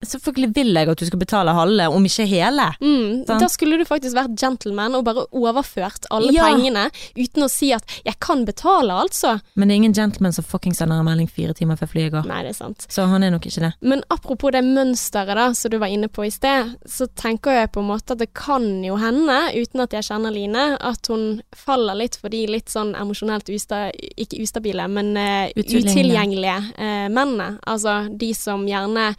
[0.00, 2.64] Selvfølgelig vil jeg at du skal betale halve, om ikke hele.
[2.80, 6.46] mm, Da skulle du faktisk vært gentleman og bare overført alle Ja.
[6.48, 6.86] pengene
[7.18, 9.40] uten å si at 'jeg kan betale', altså.
[9.56, 12.24] Men det er ingen gentleman som fucking sender en melding fire timer før flyet går.
[12.26, 12.86] Nei, det er sant.
[12.88, 13.72] Så han er nok ikke det.
[13.82, 17.70] Men apropos det mønsteret da, som du var inne på i sted, så tenker jeg
[17.72, 21.42] på en måte at det kan jo hende, uten at jeg kjenner Line, at hun
[21.54, 26.72] faller litt for de litt sånn emosjonelt usta ikke ustabile, men uh, Utilgjengelige.
[26.78, 27.58] eh, mennene.
[27.66, 29.14] Altså de som gjerne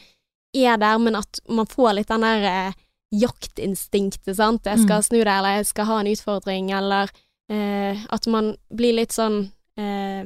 [0.54, 2.74] er der, men at man får litt den der eh,
[3.12, 4.66] jaktinstinktet, sant.
[4.66, 5.04] Jeg skal Mm.
[5.04, 7.10] snu det, eller jeg skal ha en utfordring, eller
[7.50, 10.26] eh, at man blir litt sånn eh,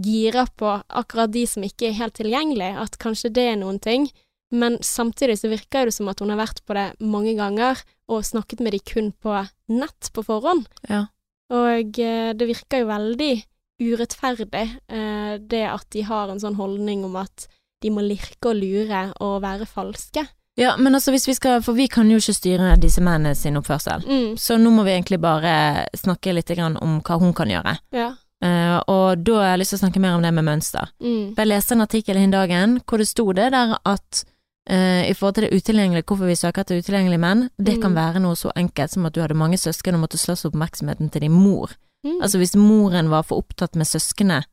[0.00, 4.10] gira på akkurat de som ikke er helt tilgjengelige, at kanskje det er noen ting.
[4.52, 8.22] Men samtidig så virker det som at hun har vært på det mange ganger, og
[8.22, 10.66] snakket med de kun på nett på forhånd.
[10.88, 11.06] Ja.
[11.50, 13.44] Og eh, det virker jo veldig
[13.82, 17.48] urettferdig, eh, det at de har en sånn holdning om at
[17.84, 20.24] de må lirke og lure og være falske.
[20.56, 23.56] Ja, men altså hvis vi skal, for vi kan jo ikke styre disse mennene sin
[23.58, 24.04] oppførsel.
[24.06, 27.78] Mm, Så nå må vi egentlig bare snakke litt om hva hun kan gjøre.
[27.92, 28.12] ja.
[28.44, 30.90] Uh, og da har jeg lyst til å snakke mer om det med mønster.
[31.00, 34.24] Mm, jeg leste en artikkel den dagen hvor det sto det der at
[34.70, 37.96] uh, i forhold til det utilgjengelige, hvorfor vi søker etter utilgjengelige menn, det kan Mm.
[37.96, 41.22] være noe så enkelt som at du hadde mange søsken og måtte slåss oppmerksomheten til
[41.24, 41.70] din mor.
[42.04, 42.20] mm.
[42.20, 44.44] Altså hvis moren var for opptatt med søskene, eh,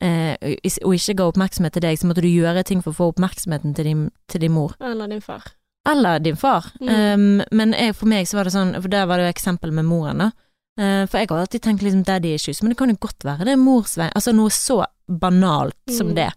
[0.00, 3.74] og ikke ga oppmerksomhet til deg, så måtte du gjøre ting for å få oppmerksomheten
[3.74, 4.76] til din, til din mor.
[4.80, 5.42] Eller din far.
[5.88, 6.68] Eller din far.
[6.80, 6.88] Mm.
[6.88, 9.72] Um, men jeg, for meg så var det sånn, for der var det jo eksempel
[9.74, 10.30] med moren, da.
[10.78, 13.48] Uh, for jeg har alltid tenkt liksom daddy issues, men det kan jo godt være
[13.48, 16.14] det er mors vei, altså noe så banalt som Mm.
[16.20, 16.30] det.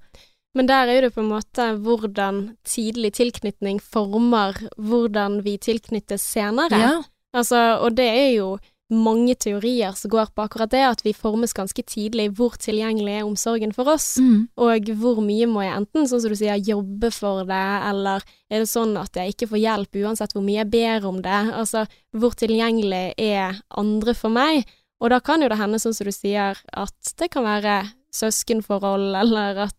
[0.56, 6.26] Men der er jo det på en måte hvordan tidlig tilknytning former hvordan vi tilknyttes
[6.34, 6.80] senere.
[6.82, 6.95] Ja.
[7.34, 8.58] Altså, og det er jo
[8.92, 12.28] mange teorier som går på akkurat det, at vi formes ganske tidlig.
[12.36, 14.18] Hvor tilgjengelig er omsorgen for oss?
[14.20, 14.50] Mm.
[14.60, 18.64] Og hvor mye må jeg enten, sånn som du sier, jobbe for det, eller er
[18.64, 21.42] det sånn at jeg ikke får hjelp uansett hvor mye jeg ber om det?
[21.56, 24.68] Altså, hvor tilgjengelig er andre for meg?
[25.02, 27.78] Og da kan jo det hende, sånn som du sier, at det kan være
[28.14, 29.78] søskenforhold, eller at,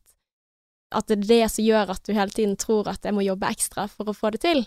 [0.96, 3.52] at det er det som gjør at du hele tiden tror at jeg må jobbe
[3.52, 4.64] ekstra for å få det til.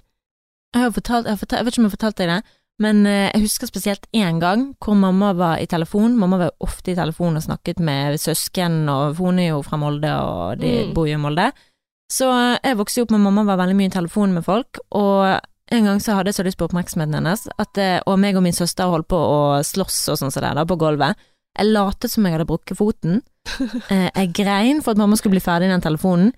[0.76, 2.40] Jeg, har fortalt, jeg, har fortalt, jeg vet ikke om jeg har fortalt deg det,
[2.82, 6.18] men eh, jeg husker spesielt én gang hvor mamma var i telefon.
[6.20, 10.12] Mamma var ofte i telefon og snakket med søsken, og hun er jo fra Molde,
[10.12, 10.94] og de Mm.
[10.94, 11.52] bor jo i Molde.
[12.12, 14.80] Så eh, jeg vokste jo opp med mamma var veldig mye i telefon med folk,
[14.92, 15.40] og
[15.72, 18.44] en gang så hadde jeg så lyst på oppmerksomheten hennes, at, eh, og meg og
[18.44, 21.16] min søster holdt på å slåss og sånn som det der, på gulvet.
[21.58, 23.22] Jeg latet som jeg hadde brukket foten.
[23.90, 26.34] Jeg grein for at mamma skulle bli ferdig i den telefonen.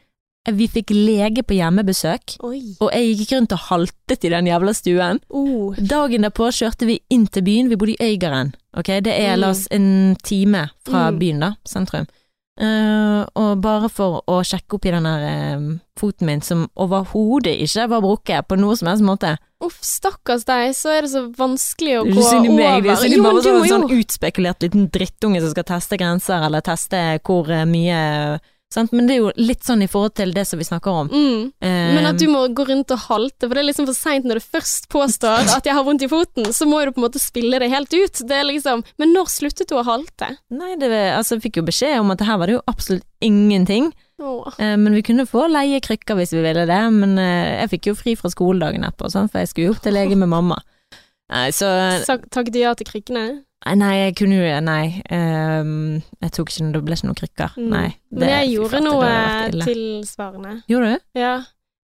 [0.47, 2.37] Eh, Vi fikk lege på hjemmebesøk.
[2.47, 2.61] Oi.
[2.79, 5.19] Og jeg gikk rundt og haltet i den jævla stuen.
[5.29, 5.75] Oh.
[5.75, 8.53] Dagen derpå kjørte vi inn til byen, vi bodde i Øygarden.
[8.77, 9.01] Okay?
[9.01, 9.39] det er Mm.
[9.41, 11.19] la oss en time fra Mm.
[11.19, 12.07] byen da, sentrum.
[12.59, 17.53] Uh, og bare for å sjekke opp i den der uh, foten min, som overhodet
[17.61, 19.37] ikke var brukket på noe som helst måte.
[19.61, 23.13] Uff, stakkars deg, så er det så vanskelig å gå ikke meg, det er over.
[23.13, 27.47] Jo, bare du sånn, sånn utspekulert liten drittunge som skal teste grenser, eller teste hvor
[27.53, 28.39] eh, mye
[28.73, 28.91] sant?
[28.91, 31.09] Men det er jo litt sånn i forhold til det som vi snakker om.
[31.11, 31.43] mm.
[31.63, 34.25] Eh, Men at du må gå rundt og halte, for det er liksom for seint
[34.27, 37.07] når du først påstår at jeg har vondt i foten, så må du på en
[37.07, 38.23] måte spille det helt ut.
[38.27, 40.33] Det er liksom Men når sluttet du å halte?
[40.49, 43.91] Nei, det, altså, jeg fikk jo beskjed om at her var det jo absolutt ingenting.
[44.57, 47.91] Eh, Men vi kunne få leie krykker hvis vi ville det, men eh, jeg fikk
[47.91, 49.31] jo fri fra skoledagen etterpå, sant?
[49.31, 50.57] for jeg skulle jo opp til lege med mamma.
[51.27, 51.67] Nei, så
[52.07, 53.25] Takket du ja til krykkene?
[53.75, 55.01] Nei, jeg kunne jo Nei.
[55.11, 57.57] Um, jeg tok ikke Det ble ikke noen krykker.
[57.57, 57.69] Mm.
[57.73, 57.87] Nei.
[58.13, 59.11] Men jeg gjorde noe
[59.65, 60.53] tilsvarende.
[60.71, 61.07] Gjorde du?
[61.19, 61.35] Ja.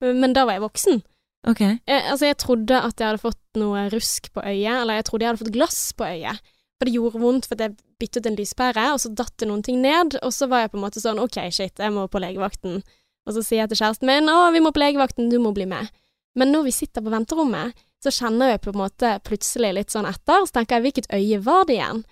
[0.04, 1.02] Men da var jeg voksen.
[1.48, 1.60] Ok.
[1.62, 5.24] Jeg, altså, jeg trodde at jeg hadde fått noe rusk på øyet, eller jeg trodde
[5.24, 6.42] jeg hadde fått glass på øyet.
[6.80, 9.80] For det gjorde vondt, for jeg byttet en lyspære, og så datt det noen ting
[9.84, 12.80] ned, og så var jeg på en måte sånn OK, shit, jeg må på legevakten.
[13.28, 15.68] Og så sier jeg til kjæresten min å, vi må på legevakten, du må bli
[15.68, 15.92] med.
[16.40, 20.08] Men når vi sitter på venterommet, så kjenner jeg på en måte plutselig litt sånn
[20.08, 22.02] etter, så tenker jeg hvilket øye var det igjen?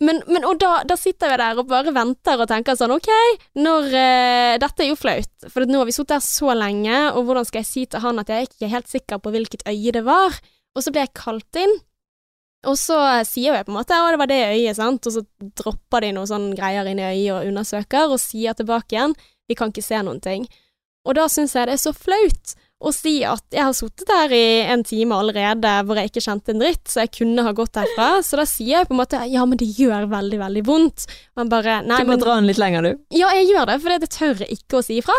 [0.00, 3.10] Men, men og da, da sitter jeg der og bare venter og tenker sånn OK,
[3.60, 7.28] når uh, Dette er jo flaut, for nå har vi sittet her så lenge, og
[7.28, 9.92] hvordan skal jeg si til han at jeg ikke er helt sikker på hvilket øye
[9.92, 10.38] det var?
[10.72, 11.76] Og så blir jeg kalt inn,
[12.66, 12.96] og så
[13.28, 15.22] sier jeg på en måte å, det var det øyet, sant, og så
[15.60, 19.14] dropper de noen sånne greier inn i øyet og undersøker, og sier tilbake igjen
[19.48, 20.48] vi kan ikke se noen ting.
[21.08, 24.32] Og da syns jeg det er så flaut å si at jeg har sittet der
[24.36, 27.74] i en time allerede hvor jeg ikke kjente en dritt, så jeg kunne ha gått
[27.80, 28.06] herfra.
[28.22, 31.08] Så da sier jeg på en måte ja, men det gjør veldig, veldig vondt.
[31.34, 33.02] Og bare nei, Du må men dra den litt lenger, du.
[33.18, 35.18] ja, jeg gjør det, for det tør jeg ikke å si ifra.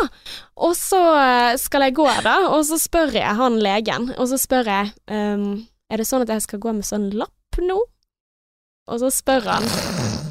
[0.56, 4.40] Og så eh, skal jeg gå da, og så spør jeg han legen, og så
[4.40, 5.50] spør jeg um,
[5.92, 7.80] er det sånn at jeg skal gå med sånn lapp nå?
[8.90, 9.68] Og så spør han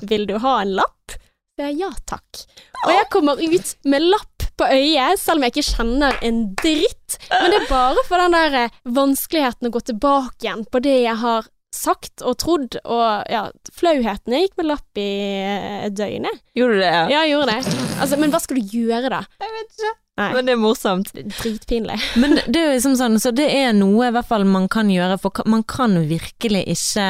[0.09, 1.19] vil du ha en lapp?
[1.59, 2.45] Så jeg ja takk.
[2.87, 7.19] Og jeg kommer ut med lapp på øyet, selv om jeg ikke kjenner en dritt.
[7.31, 10.99] Men det er bare for den der eh, vanskeligheten å gå tilbake igjen på det
[11.05, 14.35] jeg har sagt og trodd, og ja, flauheten.
[14.35, 15.09] Jeg gikk med lapp i
[15.45, 16.43] eh, et døgn, jeg.
[16.59, 16.93] Gjorde du det?
[16.93, 17.79] Ja, jeg gjorde det.
[17.99, 19.25] Altså, men hva skal du gjøre, da?
[19.45, 19.97] Jeg vet ikke.
[20.19, 20.29] Nei.
[20.35, 21.11] Men det er morsomt.
[21.15, 21.99] Dritpinlig.
[22.19, 24.91] Men det er jo liksom sånn, så det er noe i hvert fall man kan
[24.91, 27.05] gjøre, for man kan virkelig ikke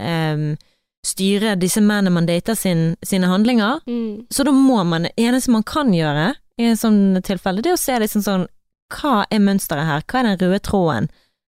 [0.00, 0.46] um,
[1.04, 3.82] styre disse mennene man dater sin, sine handlinger.
[3.84, 4.24] Mm.
[4.32, 7.78] Så da må man, det eneste man kan gjøre i en sånn tilfelle, det er
[7.78, 8.46] å se liksom sånn,
[8.94, 11.08] hva er mønsteret her, hva er den røde tråden?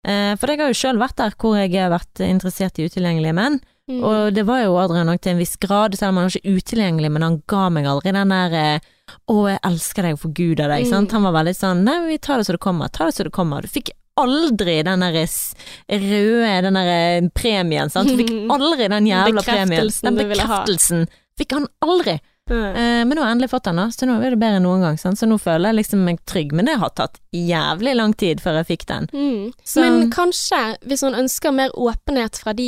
[0.07, 3.33] Eh, for jeg har jo selv vært der hvor jeg har vært interessert i utilgjengelige
[3.37, 4.03] menn, Mm.
[4.05, 6.53] og det var jo Adrian nok til en viss grad, selv om han var ikke
[6.55, 8.79] utilgjengelig, men han ga meg aldri den der eh,
[9.27, 10.89] å, jeg elsker deg og forguder deg, Mm.
[10.93, 11.11] sant?
[11.17, 13.33] Han var veldig sånn, nei, vi tar det så det kommer, ta det så det
[13.33, 13.61] kommer.
[13.65, 13.89] Du fikk
[14.21, 15.17] aldri den der
[15.89, 18.07] røde, den der eh, premien, sant?
[18.11, 19.89] Du fikk aldri den jævla premien.
[20.03, 21.07] Den bekreftelsen
[21.39, 22.19] fikk han aldri.
[22.51, 22.75] Mm.
[22.75, 24.65] Eh, men nå har jeg endelig fått den, da, så nå er det bedre enn
[24.67, 24.97] noen gang.
[24.99, 25.19] Sant?
[25.21, 28.59] Så nå føler jeg liksom meg trygg, men det har tatt jævlig lang tid før
[28.61, 29.07] jeg fikk den.
[29.15, 29.51] Mm.
[29.79, 32.67] Men kanskje, hvis hun ønsker mer åpenhet fra de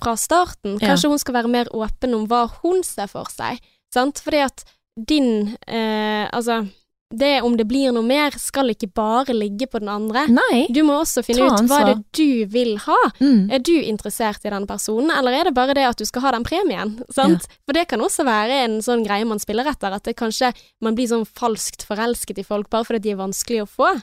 [0.00, 0.88] fra starten, Ja.
[0.94, 3.60] kanskje hun skal være mer åpen om hva hun ser for seg,
[3.92, 4.22] sant?
[4.24, 4.64] Fordi at
[4.96, 6.66] din eh, Altså,
[7.10, 10.26] det om det blir noe mer, skal ikke bare ligge på den andre.
[10.30, 10.68] Nei.
[10.70, 12.98] Du må også finne ut hva det du vil ha.
[13.18, 13.50] Mm.
[13.50, 16.34] Er du interessert i den personen, eller er det bare det at du skal ha
[16.36, 16.96] den premien?
[17.10, 17.48] Sant?
[17.66, 20.52] For det kan også være en sånn greie man spiller etter, at det kanskje
[20.84, 23.94] man blir sånn falskt forelsket i folk bare fordi de er vanskelig å få.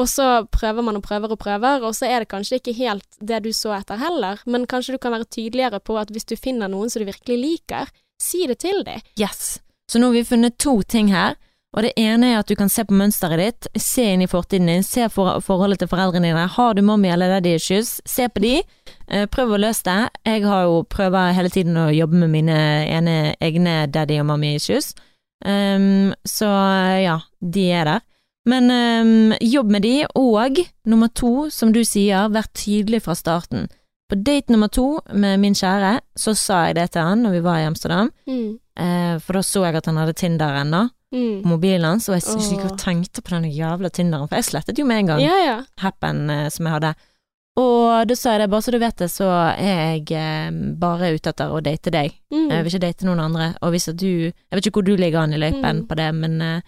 [0.00, 3.18] Og så prøver man og prøver og prøver, og så er det kanskje ikke helt
[3.20, 6.36] det du så etter heller, men kanskje du kan være tydeligere på at hvis du
[6.40, 9.02] finner noen som du virkelig liker, si det til dem.
[9.20, 9.60] Yes.
[9.90, 11.36] Så nå har vi funnet to ting her.
[11.72, 14.68] Og det ene er at du kan se på mønsteret ditt, se inn i fortiden
[14.68, 16.42] din, se for forholdet til foreldrene dine.
[16.52, 18.58] Har du mommy eller daddy issues, se på de.
[19.08, 20.10] Eh, prøv å løse det.
[20.28, 22.58] Jeg har jo prøver hele tiden å jobbe med mine
[22.92, 24.92] ene, egne daddy og mommy issues.
[25.44, 26.46] Um, så
[27.02, 28.04] ja, de er der.
[28.44, 33.68] Men um, jobb med de, og nummer to, som du sier, vær tydelig fra starten.
[34.10, 37.44] På date nummer to med min kjære, så sa jeg det til han når vi
[37.48, 38.58] var i Amsterdam, Mm.
[38.76, 41.42] uh, for da så jeg at han hadde Tinder ennå, Mm.
[41.44, 42.52] mobilen hans, og jeg Åh.
[42.56, 45.34] ikke og tenkte på den jævla Tinderen, for jeg slettet jo med en gang Ja,
[45.44, 45.56] ja.
[45.78, 46.94] happen eh, som jeg hadde.
[47.60, 49.26] Og da sa jeg det, bare så du vet det, så
[49.58, 50.50] er jeg eh,
[50.80, 52.14] bare ute etter å date deg.
[52.32, 52.46] Mm.
[52.48, 53.50] Jeg vil ikke date noen andre.
[53.60, 55.86] Og hvis at du Jeg vet ikke hvor du ligger an i løypen Mm.
[55.86, 56.60] på det, men eh,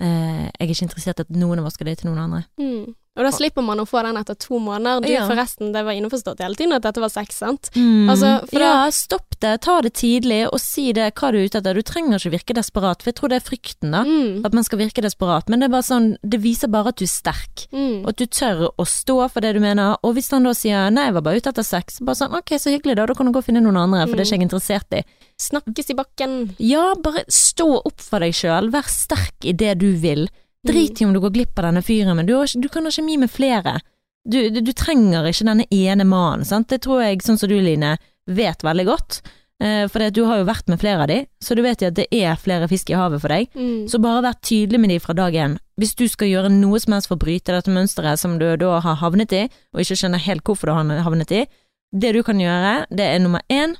[0.00, 2.44] eh, jeg er ikke interessert i at noen av oss skal date noen andre.
[2.58, 2.94] Mm.
[3.12, 5.02] Og da slipper man å få den etter to måneder.
[5.04, 5.26] Du Ja.
[5.28, 7.68] forresten, det var innforstått hele tiden at dette var sex, sant?
[7.74, 8.08] Mm.
[8.08, 11.74] Altså, ja, stopp det, ta det tidlig, og si det hva du er ute etter.
[11.74, 14.02] Du trenger ikke virke desperat, for jeg tror det er frykten, da.
[14.04, 14.46] Mm.
[14.46, 17.04] At man skal virke desperat, men det er bare sånn, det viser bare at du
[17.04, 17.66] er sterk.
[17.70, 18.00] Mm.
[18.00, 20.90] Og at du tør å stå for det du mener, og hvis han da sier
[20.90, 23.26] nei, jeg var bare ute etter sex, bare sånn ok, så hyggelig da, da kan
[23.26, 25.04] du gå og finne noen andre, for det er ikke jeg interessert i.
[25.36, 26.56] Snakkes i bakken.
[26.62, 30.28] Ja, bare stå opp for deg sjøl, vær sterk i det du vil.
[30.66, 32.92] Drit i om du går glipp av denne fyren, men du, har, du kan ha
[32.94, 33.80] kjemi med flere.
[34.22, 36.68] Du, du, du trenger ikke denne ene mannen, sant.
[36.70, 37.96] Det tror jeg, sånn som du Line,
[38.30, 39.22] vet veldig godt.
[39.62, 41.98] Eh, for du har jo vært med flere av de, så du vet jo at
[41.98, 43.50] det er flere fisk i havet for deg.
[43.54, 43.88] Mm.
[43.90, 45.58] Så bare vær tydelig med de fra dag én.
[45.78, 48.78] Hvis du skal gjøre noe som helst for å bryte dette mønsteret som du da
[48.82, 49.44] har havnet i,
[49.74, 51.44] og ikke skjønner helt hvorfor du har havnet i,
[51.92, 53.76] det du kan gjøre, det er nummer én,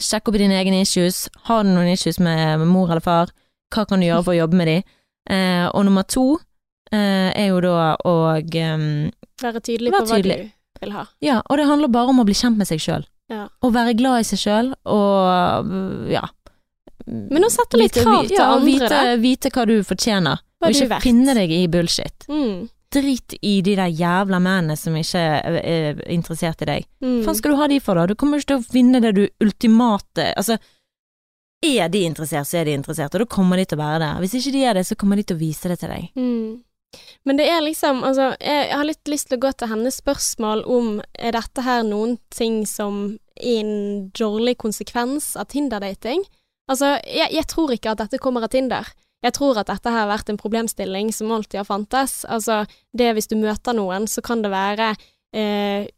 [0.00, 1.28] sjekk opp i dine egne issues.
[1.50, 3.34] Har du noen issues med mor eller far?
[3.70, 4.78] Hva kan du gjøre for å jobbe med de?
[5.28, 6.38] Eh, og nummer to
[6.92, 9.10] eh, er jo da å um,
[9.42, 10.50] Være tydelig være på hva du
[10.80, 11.04] vil ha.
[11.20, 13.04] Ja, og det handler bare om å bli kjent med seg sjøl.
[13.30, 13.44] Ja.
[13.62, 16.24] Å være glad i seg sjøl, og ja.
[17.06, 19.14] Men å sette litt Vite- krav til ja, andre, vite, da.
[19.20, 22.26] vite hva du fortjener, Hva og ikke finne deg i bullshit.
[22.28, 22.68] Mm.
[22.90, 26.88] Drit i de der jævla mennene som ikke er, er interessert i deg.
[27.04, 27.20] Mm.
[27.20, 28.08] Hva faen skal du ha de for, da?
[28.10, 30.58] Du kommer ikke til å finne det du ultimate Altså,
[31.60, 34.18] er de interessert, så er de interessert, og da kommer de til å være der.
[34.22, 36.10] Hvis ikke de er det, så kommer de til å vise det til deg.
[36.16, 36.60] Mm.
[37.28, 40.64] Men det er liksom Altså, jeg har litt lyst til å gå til hennes spørsmål
[40.66, 46.24] om er dette her noen ting som er en dårlig konsekvens av Tinder-dating?
[46.70, 48.88] Altså, jeg, jeg tror ikke at dette kommer av Tinder.
[49.20, 52.22] Jeg tror at dette har vært en problemstilling som alltid har fantes.
[52.24, 52.62] Altså,
[52.96, 54.94] det hvis du møter noen, så kan det være
[55.36, 55.88] eh,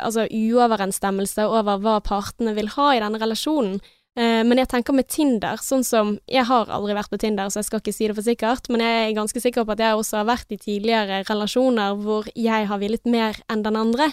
[0.00, 3.80] altså uoverensstemmelse over hva partene vil ha i denne relasjonen.
[4.18, 7.60] Eh, men jeg tenker med Tinder, sånn som Jeg har aldri vært på Tinder, så
[7.60, 9.98] jeg skal ikke si det for sikkert, men jeg er ganske sikker på at jeg
[9.98, 14.10] også har vært i tidligere relasjoner hvor jeg har villet mer enn den andre.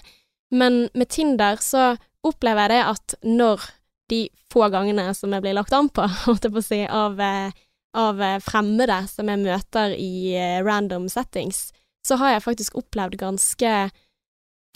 [0.54, 1.96] Men med Tinder så
[2.26, 3.66] opplever jeg det at når
[4.12, 4.22] de
[4.54, 7.50] få gangene som jeg blir lagt an på, holdt jeg på å si, av, eh,
[7.98, 11.72] av eh, fremmede som jeg møter i random settings,
[12.06, 13.74] så har jeg faktisk opplevd ganske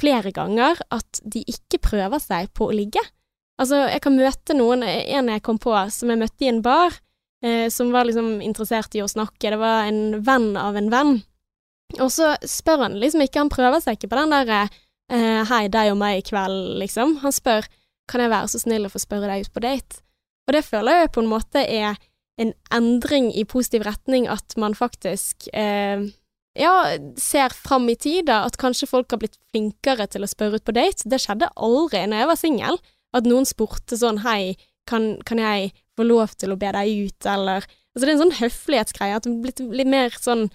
[0.02, 3.04] flere ganger at de ikke prøver seg på å ligge.
[3.62, 6.95] Altså, jeg kan møte noen, en jeg kom på, som jeg møtte i en bar,
[7.45, 11.20] eh, som var liksom interessert i å snakke, det var en venn av en venn.
[11.99, 15.66] Og så spør han liksom ikke, han prøver seg ikke på den der eh, hei,
[15.70, 17.20] deg og meg i kveld, liksom.
[17.26, 17.68] Han spør
[18.12, 20.01] kan jeg være så snill å få spørre deg ut på date?
[20.47, 21.99] Og det føler jeg på en måte er
[22.41, 26.07] en endring i positiv retning, at man faktisk eh,
[26.57, 26.74] ja,
[27.20, 30.68] ser fram i tid, da, at kanskje folk har blitt flinkere til å spørre ut
[30.68, 31.07] på date.
[31.07, 32.82] Det skjedde aldri når jeg var singel,
[33.16, 34.55] at noen spurte sånn hei,
[34.89, 38.22] kan, kan jeg få lov til å be deg ut, eller Altså det er en
[38.22, 40.45] sånn høflighetsgreie, at det er blitt litt mer sånn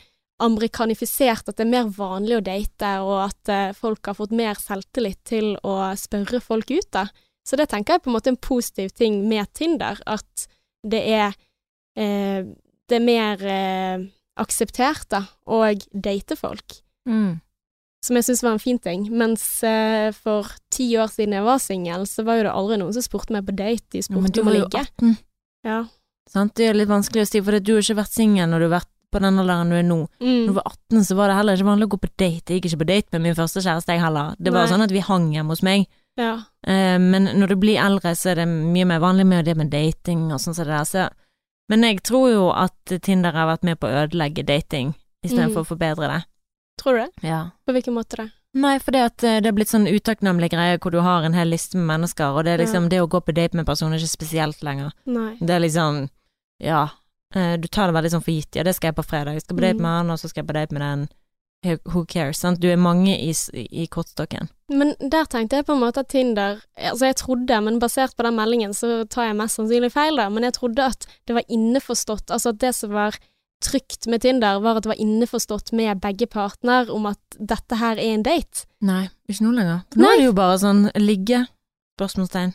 [0.41, 4.57] amerikanifisert, at det er mer vanlig å date, og at uh, folk har fått mer
[4.57, 7.07] selvtillit til å spørre folk ut, da.
[7.45, 10.47] Så det tenker jeg på en måte er en positiv ting med Tinder, at
[10.81, 11.37] det er
[11.95, 12.49] eh,
[12.87, 14.07] det er mer eh,
[14.43, 16.81] akseptert, da, å date folk.
[17.09, 17.39] Mm.
[18.07, 19.07] Som jeg syns var en fin ting.
[19.11, 22.93] Mens eh, for ti år siden jeg var singel, så var jo det aldri noen
[22.95, 23.83] som spurte meg på date.
[23.91, 24.43] De Ja, om spurte ligge.
[24.43, 25.17] om å var jo 18,
[25.67, 25.79] Ja.
[26.31, 26.55] sant?
[26.55, 28.79] Det er litt vanskelig å si, for du har ikke vært singel når du har
[28.81, 29.99] vært på den alderen du er nå.
[30.21, 30.47] Når Mm.
[30.47, 32.47] du var 18, så var det heller ikke vanlig å gå på date.
[32.53, 34.35] Jeg gikk ikke på date med min første kjæreste, jeg heller.
[34.39, 34.73] Det var Nei.
[34.73, 35.87] sånn at vi hang hjemme hos meg.
[36.19, 36.45] ja.
[36.67, 39.71] Eh, men når du blir eldre, så er det mye mer vanlig med det med
[39.71, 40.85] dating og sånn som det der.
[40.85, 41.11] Så,
[41.69, 44.95] men jeg tror jo at Tinder har vært med på å ødelegge dating,
[45.25, 45.65] istedenfor Mm.
[45.65, 46.25] å forbedre det.
[46.83, 47.29] Tror du det?
[47.29, 47.41] Ja.
[47.67, 48.29] På hvilken måte det?
[48.57, 51.35] Nei, for det at eh, det har blitt sånn utakknemlig greie hvor du har en
[51.37, 53.69] hel liste med mennesker, og det er liksom det å gå på date med en
[53.73, 54.95] person er ikke spesielt lenger.
[55.05, 55.35] Nei.
[55.41, 56.07] Det er liksom,
[56.65, 56.87] ja,
[57.35, 58.57] eh, du tar det veldig sånn for gitt.
[58.57, 59.37] Ja, det skal jeg på fredag.
[59.37, 59.83] Jeg skal på date Mm.
[59.83, 61.09] med han, og så skal jeg på date med den.
[61.85, 62.61] Who cares, sant.
[62.61, 63.33] Du er mange i,
[63.73, 64.49] i kortstokken.
[64.71, 68.23] Men der tenkte jeg på en måte at Tinder Altså, jeg trodde, men basert på
[68.23, 71.43] den meldingen, så tar jeg mest sannsynlig feil, da, men jeg trodde at det var
[71.49, 73.17] innforstått, altså at det som var
[73.67, 77.99] trygt med Tinder, var at det var innforstått med begge partner om at dette her
[77.99, 78.67] er en date.
[78.87, 79.83] Nei, ikke nå lenger.
[79.91, 80.13] For nå Nei.
[80.15, 81.43] er det jo bare sånn ligge,
[81.99, 82.55] spørsmålstegn.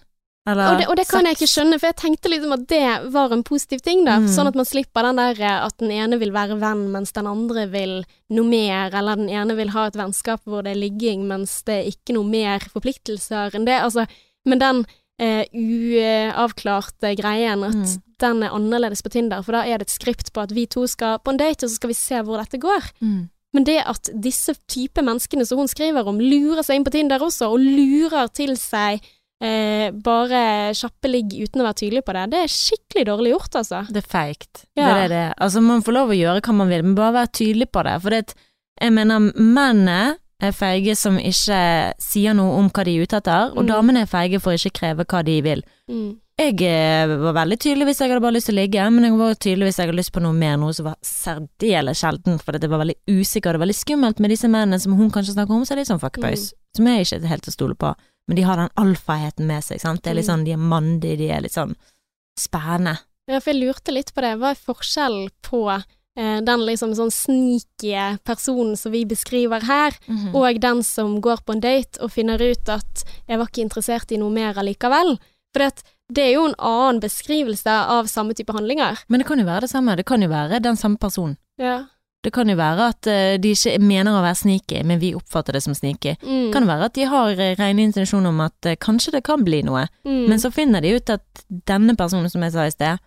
[0.49, 2.85] Eller Og det, og det kan jeg ikke skjønne, for jeg tenkte liksom at det
[3.13, 4.15] var en positiv ting, da.
[4.23, 4.29] Mm.
[4.33, 7.29] Sånn at man slipper den der eh, at den ene vil være venn, mens den
[7.29, 7.93] andre vil
[8.33, 11.77] noe mer, eller den ene vil ha et vennskap hvor det er ligging, mens det
[11.77, 13.77] er ikke noe mer forpliktelser enn det.
[13.85, 14.07] Altså,
[14.49, 14.81] men den
[15.19, 18.01] eh, uavklarte greien, at Mm.
[18.19, 20.85] den er annerledes på Tinder, for da er det et skript på at vi to
[20.87, 22.81] skal på en date, og så skal vi se hvor dette går.
[23.01, 23.29] Mm.
[23.53, 27.19] Men det at disse type menneskene som hun skriver om, lurer seg inn på Tinder
[27.19, 29.01] også, og lurer til seg
[29.43, 33.55] eh, bare kjappe ligg uten å være tydelig på det, det er skikkelig dårlig gjort,
[33.55, 33.79] altså.
[33.89, 34.65] Det er feigt.
[34.77, 34.85] Ja.
[34.85, 35.33] Det er det.
[35.41, 37.95] Altså, man får lov å gjøre hva man vil, men bare være tydelig på det.
[38.03, 38.35] For det,
[38.79, 43.51] jeg mener, mennene er feige som ikke sier noe om hva de er ute etter,
[43.55, 43.67] og Mm.
[43.67, 45.63] damene er feige for ikke kreve hva de vil.
[45.89, 46.17] Mm.
[46.39, 49.17] Jeg eh, var veldig tydelig hvis jeg hadde bare lyst til å ligge, men jeg
[49.19, 52.51] var tydelig hvis jeg hadde lyst på noe mer, noe som var særdeles sjelden, for
[52.57, 55.61] det var veldig usikkert og veldig skummelt med disse mennene som hun kanskje snakker om,
[55.67, 57.93] så er de sånn fuckboys, som jeg ikke er helt til å stole på.
[58.27, 60.01] Men de har den alfaheten med seg, sant.
[60.01, 60.33] Det er litt Mm.
[60.33, 61.75] sånn, de er mandige, de er litt sånn
[62.39, 62.97] spennende.
[63.29, 64.37] Ja, for jeg lurte litt på det.
[64.39, 65.83] Hva er forskjellen på
[66.15, 70.35] den liksom sånn sneaky personen som vi beskriver her, Mhm.
[70.35, 74.11] og den som går på en date og finner ut at 'jeg var ikke interessert
[74.11, 75.17] i noe mer allikevel'?
[75.53, 78.99] For det, det er jo en annen beskrivelse av samme type handlinger.
[79.09, 81.37] Men det kan jo være det samme, det kan jo være den samme personen.
[81.57, 81.85] Ja.
[82.23, 85.53] Det kan jo være at eh, de ikke mener å være sneaky, men vi oppfatter
[85.53, 86.17] det som sneaky.
[86.21, 86.51] Mm.
[86.51, 89.43] Det kan være at de har eh, rene intensjoner om at eh, kanskje det kan
[89.43, 90.27] bli noe, mm.
[90.29, 91.23] men så finner de ut at
[91.65, 92.99] denne personen som jeg sa i sted,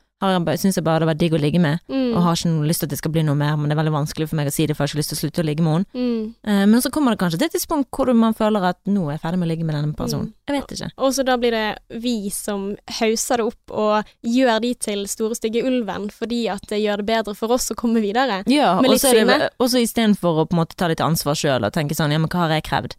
[0.59, 2.15] syns jeg bare det var digg å ligge med, mm.
[2.17, 3.81] og har ikke noe lyst til at det skal bli noe mer, men det er
[3.83, 5.43] veldig vanskelig for meg å si det, for jeg har ikke lyst til å slutte
[5.43, 5.87] å ligge med henne.
[5.95, 6.35] mm.
[6.45, 9.17] Eh, Men så kommer det kanskje til et tidspunkt hvor man føler at nå er
[9.17, 10.27] jeg ferdig med å ligge med denne personen.
[10.27, 10.35] Mm.
[10.49, 10.91] Jeg vet ikke.
[10.99, 15.35] Og så da blir det vi som hauser det opp og gjør de til store
[15.39, 18.43] stygge ulven, fordi at det gjør det bedre for oss å komme videre.
[18.47, 19.83] Ja, Med litt så Og så sinne.
[19.87, 22.47] istedenfor å på en måte ta litt ansvar sjøl og tenke sånn, ja, men hva
[22.49, 22.97] har jeg krevd?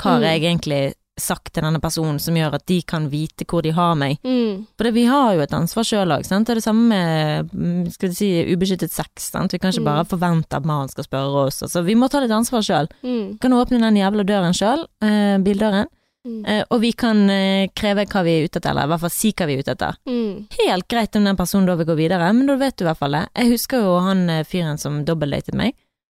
[0.00, 0.28] Hva har Mm.
[0.28, 3.94] jeg egentlig sagt til denne personen som gjør at de kan vite hvor de har
[3.94, 4.18] meg?
[4.24, 4.66] Mm.
[4.78, 6.46] For det, vi har jo et ansvar sjøl òg, sant.
[6.48, 9.52] Det er det samme med mm, skal vi si, ubeskyttet sex, sant.
[9.52, 9.90] Vi kan ikke Mm.
[9.92, 11.62] bare forvente at mannen skal spørre oss.
[11.62, 12.88] Altså, vi må ta litt ansvar sjøl.
[13.04, 13.38] Mm.
[13.40, 15.86] Kan åpne den jævla døren sjøl, eh, bildøren,
[16.24, 16.44] Mm.
[16.46, 19.10] eh, og vi kan eh, kreve hva vi er ute etter, eller i hvert fall
[19.10, 19.96] si hva vi er ute etter.
[20.06, 20.46] Mm.
[20.64, 22.98] Helt greit om den personen da vil gå videre, men da vet du i hvert
[22.98, 23.24] fall det.
[23.34, 25.74] Jeg husker jo han eh, fyren som dobbeltdatet meg,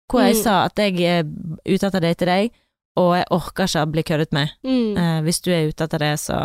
[0.08, 0.44] hvor jeg Mm.
[0.44, 1.24] sa at jeg er
[1.66, 2.52] ute etter å date deg,
[2.96, 4.52] og jeg orker ikke å bli køddet med.
[4.64, 4.98] Mm.
[4.98, 6.38] Eh, hvis du er ute etter det, så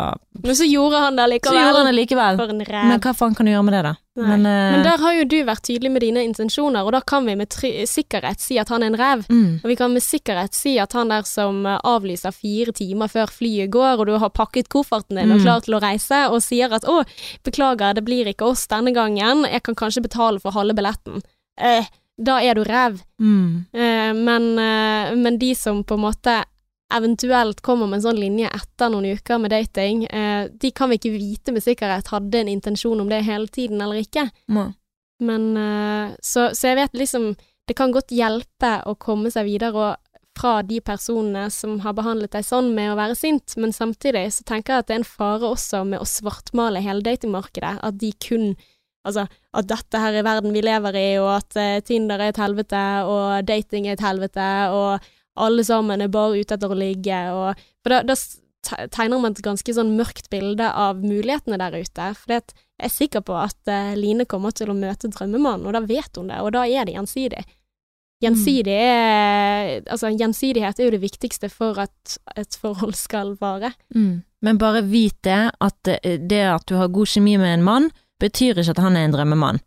[0.42, 1.55] Men så gjorde han det likevel.
[1.55, 2.36] Så gjorde han det likevel.
[2.40, 2.86] For en ræv.
[2.90, 3.94] Men hva faen kan du gjøre med det, da?
[4.20, 7.24] Men, eh, Men der har jo du vært tydelig med dine intensjoner, og da kan
[7.24, 9.26] vi med sikkerhet si at han er en ræv.
[9.30, 13.07] mm, Og vi kan med sikkerhet si at han der som eh, avlyser fire timer
[13.09, 15.44] før flyet går, og du har pakket kofferten din og Mm.
[15.44, 17.05] klar til å reise, og sier at 'å,
[17.44, 21.22] beklager, det blir ikke oss denne gangen, jeg kan kanskje betale for halve billetten'.
[21.59, 21.84] Eh,
[22.20, 23.00] da er du ræv.
[23.18, 26.44] mm, Eh, men, eh, men de som på en måte
[26.92, 30.98] eventuelt kommer med en sånn linje etter noen uker med dating, eh, de kan vi
[30.98, 34.28] ikke vite med sikkerhet hadde en intensjon om det hele tiden eller ikke.
[34.50, 34.74] Mm.
[35.20, 37.34] Men eh, så, så jeg vet liksom
[37.68, 39.92] Det kan godt hjelpe å komme seg videre
[40.34, 44.46] fra de personene som har behandlet deg sånn med å være sint, men samtidig så
[44.48, 47.76] tenker jeg at det er en fare også med å svartmale hele datingmarkedet.
[47.86, 48.56] At de kun
[49.07, 49.24] Altså,
[49.57, 52.82] at dette her er verden vi lever i, og at eh, Tinder er et helvete,
[53.09, 57.66] og dating er et helvete, og alle sammen er bare ute etter å ligge, og
[57.80, 58.16] For da, da
[58.92, 62.11] tegner man et ganske sånn mørkt bilde av mulighetene der ute.
[62.18, 62.44] For jeg
[62.80, 66.28] er sikker på at eh, Line kommer til å møte drømmemannen, og da vet hun
[66.28, 67.46] det, og da er det gjensidig.
[68.20, 73.72] Gjensidig er Altså, gjensidighet er jo det viktigste for at et forhold skal vare.
[73.94, 74.20] Mm.
[74.44, 77.90] Men bare vit det, at eh, det at du har god kjemi med en mann,
[78.20, 79.60] betyr ikke at han er en drømmemann.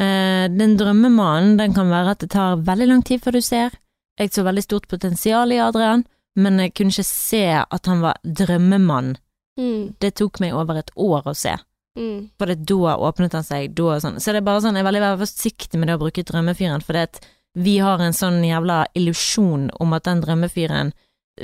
[0.00, 3.74] Eh, den drømmemannen, den kan være at det tar veldig lang tid før du ser.
[4.20, 6.04] Jeg så veldig stort potensial i Adrian,
[6.36, 9.16] men jeg kunne ikke se at han var drømmemann.
[9.58, 11.56] Mm, Det tok meg over et år å se.
[11.98, 14.20] mm, For det da åpnet han seg, da og sånn.
[14.20, 16.82] Så det er bare sånn, jeg er veldig, veldig forsiktig med det å bruke drømmefyren,
[16.86, 17.20] for det at
[17.58, 20.92] vi har en sånn jævla illusjon om at den drømmefyren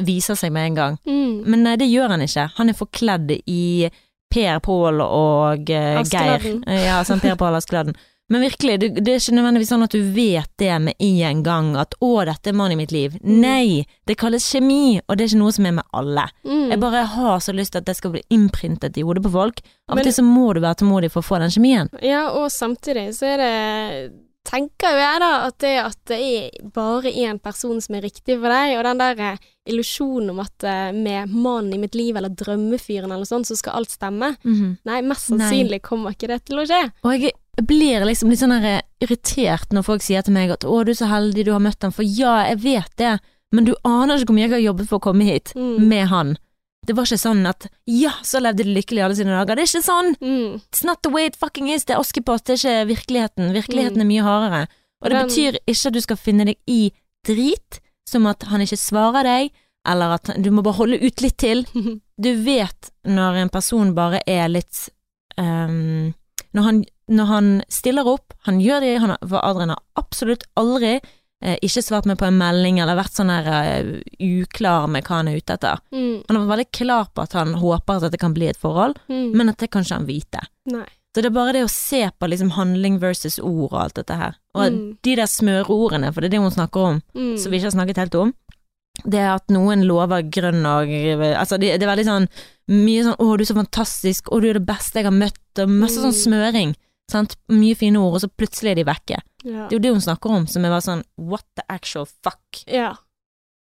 [0.06, 0.98] viser seg med en gang.
[1.06, 1.44] mm.
[1.46, 2.50] Men nei, det gjør han ikke.
[2.56, 3.90] Han er forkledd i
[4.36, 6.44] Per Pål og uh, Geir.
[6.66, 7.96] Eh, Ja, sånn Per Pål Askeladden.
[8.28, 11.68] Men virkelig, det, det er ikke nødvendigvis sånn at du vet det med en gang,
[11.78, 13.14] at å, dette er mannen i mitt liv.
[13.22, 13.36] Mm.
[13.38, 16.24] Nei, det kalles kjemi, og det er ikke noe som er med alle.
[16.42, 16.64] Mm.
[16.74, 19.62] Jeg bare har så lyst til at det skal bli innprintet i hodet på folk.
[19.86, 21.92] Av og til så må du være tålmodig for å få den kjemien.
[22.02, 23.56] Ja, og samtidig så er det
[24.46, 28.36] Tenker jo jeg da at det at det er bare én person som er riktig
[28.38, 32.16] for deg, og den der eh, illusjonen om at eh, med mannen i mitt liv
[32.16, 34.36] eller drømmefyren eller sånn, så skal alt stemme.
[34.44, 35.38] Nei, mest Nei.
[35.38, 36.92] sannsynlig kommer ikke det til å skje.
[37.04, 37.32] Og jeg
[37.66, 40.94] blir liksom litt sånn her irritert når folk sier til meg at 'å, du er
[40.94, 43.18] så heldig du har møtt ham', for ja, jeg vet det,
[43.52, 45.88] men du aner ikke hvor mye jeg har jobbet for å komme hit Mm.
[45.88, 46.36] med han.
[46.86, 49.56] Det var ikke sånn at 'ja, så levde de lykkelig alle sine dager'.
[49.56, 50.14] Det er ikke sånn!
[50.20, 50.60] Mm.
[50.70, 51.84] It's not the way it fucking is.
[51.84, 53.52] Det er Askepott, det er ikke virkeligheten.
[53.52, 54.68] Virkeligheten er mye hardere.
[55.02, 56.92] Og det betyr ikke at du skal finne deg i
[57.26, 59.50] drit, som at han ikke svarer deg,
[59.86, 61.64] eller at du må bare holde ut litt til.
[62.16, 64.86] Du vet når en person bare er litt
[65.36, 66.14] um,
[66.56, 66.78] når, han,
[67.12, 71.58] når han stiller opp, han gjør det, han har, for Adrian har absolutt aldri eh,
[71.60, 73.90] ikke svart meg på en melding eller vært sånn her uh,
[74.24, 75.82] uklar med hva han er ute etter.
[75.92, 76.22] Mm.
[76.24, 78.96] Han har vært veldig klar på at han håper at det kan bli et forhold,
[79.12, 79.28] Mm.
[79.36, 80.46] men at det kan ikke han vite.
[80.72, 80.86] Nei.
[81.16, 84.14] Så det er bare det å se på liksom handling versus ord og alt dette
[84.20, 84.34] her.
[84.54, 84.98] Og Mm.
[85.02, 87.38] de der smøreordene, for det er det hun snakker om, Mm.
[87.38, 88.34] som vi ikke har snakket helt om,
[89.08, 90.88] det er at noen lover grønn og
[91.40, 92.28] Altså, det, det er veldig sånn
[92.68, 95.58] mye sånn 'Å, du er så fantastisk', 'Å, du er det beste jeg har møtt',
[95.62, 96.26] og masse sånn Mm.
[96.26, 96.74] smøring.
[97.10, 97.36] Sant?
[97.48, 99.16] Mye fine ord, og så plutselig er de vekke.
[99.44, 99.68] Ja.
[99.68, 102.64] Det er jo det hun snakker om, som er bare sånn 'what the actual fuck'.
[102.66, 102.94] ja.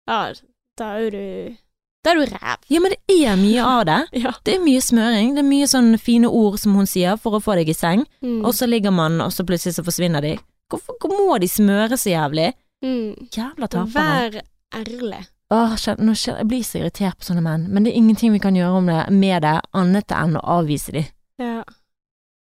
[0.08, 0.34] Ja,
[0.78, 1.58] da er du
[2.06, 2.62] Da er du ræv.
[2.72, 3.98] Ja, men det er mye av det.
[4.24, 4.32] Ja.
[4.46, 7.42] Det er mye smøring, det er mye sånne fine ord som hun sier for å
[7.44, 8.44] få deg i seng, Mm.
[8.46, 10.38] og så ligger man, og så plutselig så forsvinner de.
[10.72, 12.54] Hvorfor hvor må de smøre så jævlig?
[12.86, 13.28] Mm.
[13.36, 13.92] Jævla tapere.
[13.94, 14.42] Vær
[14.80, 15.22] ærlig.
[15.52, 18.56] Åh, nå jeg blir så irritert på sånne menn, men det er ingenting vi kan
[18.56, 21.04] gjøre om det, med det, annet enn å avvise de.
[21.42, 21.64] Ja.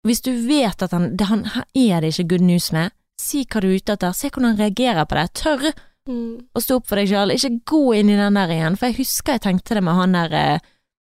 [0.06, 3.46] Hvis du vet at han, det, han her er det ikke good news med, si
[3.48, 5.74] hva du er ute etter, se hvordan han reagerer på det, tørr
[6.10, 6.42] Mm.
[6.56, 8.98] Og stå opp for deg sjøl, ikke gå inn i den der igjen, for jeg
[8.98, 10.60] husker jeg tenkte det med han der eh,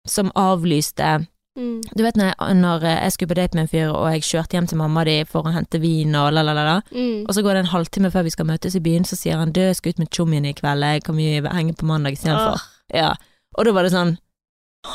[0.08, 1.28] som avlyste
[1.60, 1.82] Mm.
[1.98, 4.56] Du vet når jeg, når jeg skulle på date med en fyr, og jeg kjørte
[4.56, 7.26] hjem til mamma di for å hente vin og la, la, la, la, Mm.
[7.28, 9.52] og så går det en halvtime før vi skal møtes i byen, så sier han
[9.52, 12.56] du, jeg skal ut med tjommien i kveld, jeg kan vi henge på mandag istedenfor.
[12.56, 12.64] Oh.
[12.96, 13.10] Ja,
[13.58, 14.18] og da var det sånn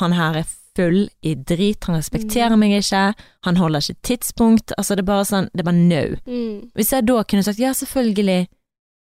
[0.01, 2.59] Han her er full i drit, han respekterer Mm.
[2.59, 3.13] meg ikke,
[3.45, 6.15] han holder ikke tidspunkt, altså det er bare sånn, det er bare no.
[6.25, 6.71] Mm.
[6.73, 8.47] Hvis jeg da kunne sagt ja, selvfølgelig,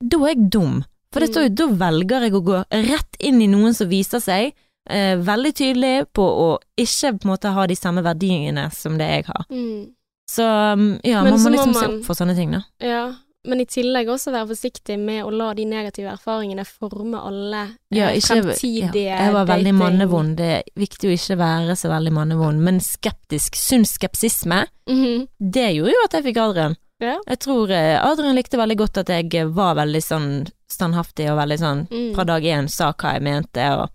[0.02, 0.84] da er jeg dum.
[1.14, 1.34] For det Mm.
[1.34, 4.54] står jo, da velger jeg å gå rett inn i noen som viser seg
[4.90, 9.08] eh, veldig tydelig på å ikke på en måte ha de samme verdiene som det
[9.08, 9.46] jeg har.
[9.52, 9.92] Mm.
[10.30, 12.64] Så um, ja, Men man må liksom se opp for sånne ting, da.
[12.82, 13.14] Ja,
[13.46, 18.08] men i tillegg også være forsiktig med å la de negative erfaringene forme alle Ja,
[18.10, 21.92] eh, ikke, fremtidige ja, jeg var veldig mannevond, det er viktig å ikke være så
[21.92, 25.28] veldig mannevond, men skeptisk, sunn skepsisme, Mhm.
[25.40, 26.76] det gjorde jo at jeg fikk Adrian.
[27.04, 27.18] Ja.
[27.28, 30.30] Jeg tror eh, Adrian likte veldig godt at jeg eh, var veldig sånn
[30.72, 32.14] standhaftig og veldig sånn Mm.
[32.16, 33.90] fra dag én sa hva jeg mente, og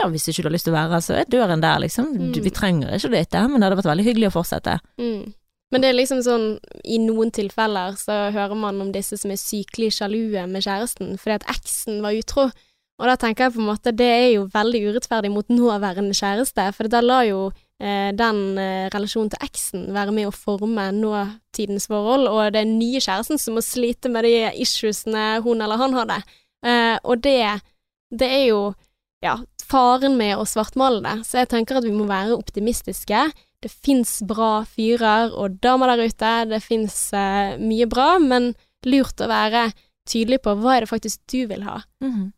[0.00, 2.12] ja, hvis ikke du har lyst til å være her, så er døren der, liksom.
[2.14, 2.32] Mm.
[2.42, 4.78] vi trenger ikke date, men det hadde vært veldig hyggelig å fortsette.
[4.98, 5.34] Mm.
[5.70, 6.46] Men det er liksom sånn,
[6.88, 11.34] i noen tilfeller så hører man om disse som er sykelig sjalue med kjæresten fordi
[11.42, 12.46] at eksen var utro.
[12.98, 16.64] Og da tenker jeg på en måte, det er jo veldig urettferdig mot nåværende kjæreste,
[16.74, 22.26] for da lar jo den eh, relasjonen til eksen være med å forme nåtidens forhold,
[22.26, 26.18] og det er nye kjæresten som må slite med de issuesene hun eller han hadde.
[26.66, 27.60] Eh, og det,
[28.10, 28.62] det er jo,
[29.24, 29.36] ja,
[29.68, 31.16] faren med å svartmale det.
[31.28, 33.28] Så jeg tenker at vi må være optimistiske.
[33.62, 38.52] Det fins bra fyrer og damer der ute, det fins eh, mye bra, men
[38.86, 39.68] lurt å være
[40.08, 41.80] tydelig på hva er det faktisk du vil ha.
[42.02, 42.30] Mm.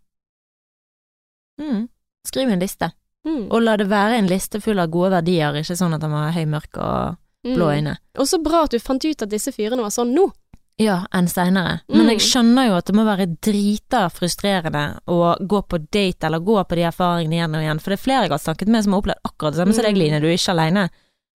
[1.61, 1.83] Mm.
[2.27, 2.91] Skriv en liste,
[3.27, 3.51] Mm.
[3.53, 6.33] og la det være en liste full av gode verdier, ikke sånn at han var
[6.33, 7.77] høy, mørk og blå Mm.
[7.77, 7.97] øyne.
[8.19, 10.31] Og så bra at du fant ut at disse fyrene var sånn nå.
[10.79, 11.81] Ja, enn seinere.
[11.91, 12.09] Men Mm.
[12.09, 16.65] jeg skjønner jo at det må være drita frustrerende å gå på date eller gå
[16.67, 18.93] på de erfaringene igjen og igjen, for det er flere jeg har snakket med som
[18.95, 20.89] har opplevd akkurat det samme som deg, er Line, du er ikke aleine.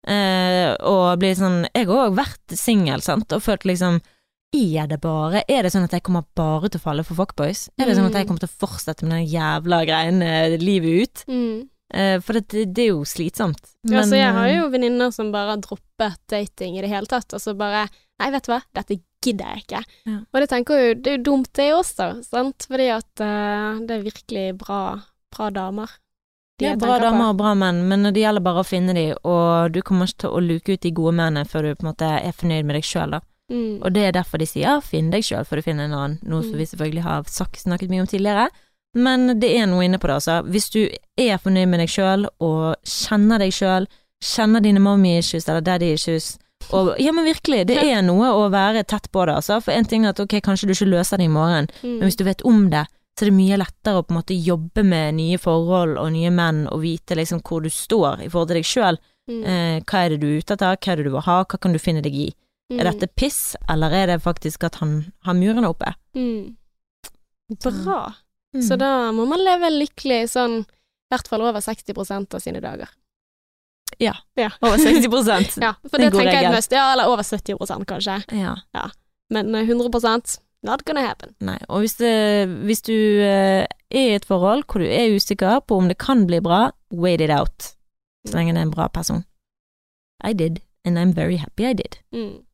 [0.07, 4.01] Eh, og blir sånn Jeg har òg vært singel, sant, og følt liksom
[4.53, 7.69] er det bare Er det sånn at jeg kommer bare til å falle for fuckboys?
[7.79, 8.29] Er det sånn at jeg Mm.
[8.29, 11.25] kommer til å fortsette med den jævla greiene livet ut?
[11.29, 11.69] Mm.
[11.93, 13.59] Eh, for det, det er jo slitsomt.
[13.89, 17.07] ja, så jeg har eh, jo venninner som bare har droppet dating i det hele
[17.07, 17.89] tatt, og så bare
[18.21, 19.79] Nei, vet du hva, dette gidder jeg ikke.
[20.05, 20.19] Ja.
[20.35, 23.95] Og det tenker jo, det er jo dumt det også, sant, fordi at uh, det
[23.97, 25.01] er virkelig bra,
[25.33, 25.89] bra damer.
[26.61, 29.73] de Ja, bra damer og bra menn, men det gjelder bare å finne dem, og
[29.73, 32.11] du kommer ikke til å luke ut de gode mennene før du på en måte
[32.21, 33.21] er fornøyd med deg sjøl, da.
[33.51, 33.81] Mm.
[33.83, 36.43] Og det er derfor de sier finn deg sjøl for du finner en annen, noe
[36.43, 36.59] som Mm.
[36.59, 38.49] vi selvfølgelig har snakket mye om tidligere.
[38.95, 40.43] Men det er noe inne på det, altså.
[40.51, 40.89] Hvis du
[41.19, 43.87] er fornøyd med deg sjøl og kjenner deg sjøl,
[44.23, 46.39] kjenner dine mommy issues eller daddy issues,
[46.73, 49.61] og ja, men virkelig, det er noe å være tett på det, altså.
[49.63, 51.99] For en ting er at ok, kanskje du ikke løser det i morgen, Mm.
[51.99, 52.87] men hvis du vet om det,
[53.19, 56.31] så er det mye lettere å på en måte jobbe med nye forhold og nye
[56.31, 58.99] menn og vite liksom hvor du står i forhold til deg sjøl.
[59.29, 59.45] Mm.
[59.45, 61.59] Eh, hva er det du er ute etter, hva er det du vil ha, hva
[61.61, 62.33] kan du finne deg i?
[62.71, 62.93] Er Mm.
[62.93, 65.95] dette piss, eller er det faktisk at han har murene oppe?
[66.15, 66.57] Mm.
[67.63, 68.13] Bra.
[68.55, 68.63] Mm.
[68.63, 72.89] Så da må man leve lykkelig sånn i hvert fall over 60% av sine dager.
[73.99, 74.13] Ja.
[74.39, 74.51] Ja.
[74.63, 76.43] Over 60% Ja, for Det er det tenker regel.
[76.47, 76.71] jeg mest.
[76.73, 78.15] Ja, eller over 70 kanskje.
[78.39, 78.85] Ja.
[79.31, 81.35] Men eh, 100% not gonna happen.
[81.41, 81.59] Nei.
[81.69, 85.77] Og hvis, det, hvis du eh, er i et forhold hvor du er usikker på
[85.77, 87.75] om det kan bli bra, wait it out.
[88.29, 89.25] Så lenge det er en bra person.
[90.23, 91.99] I did, and I'm very happy I did.
[92.15, 92.45] Mm.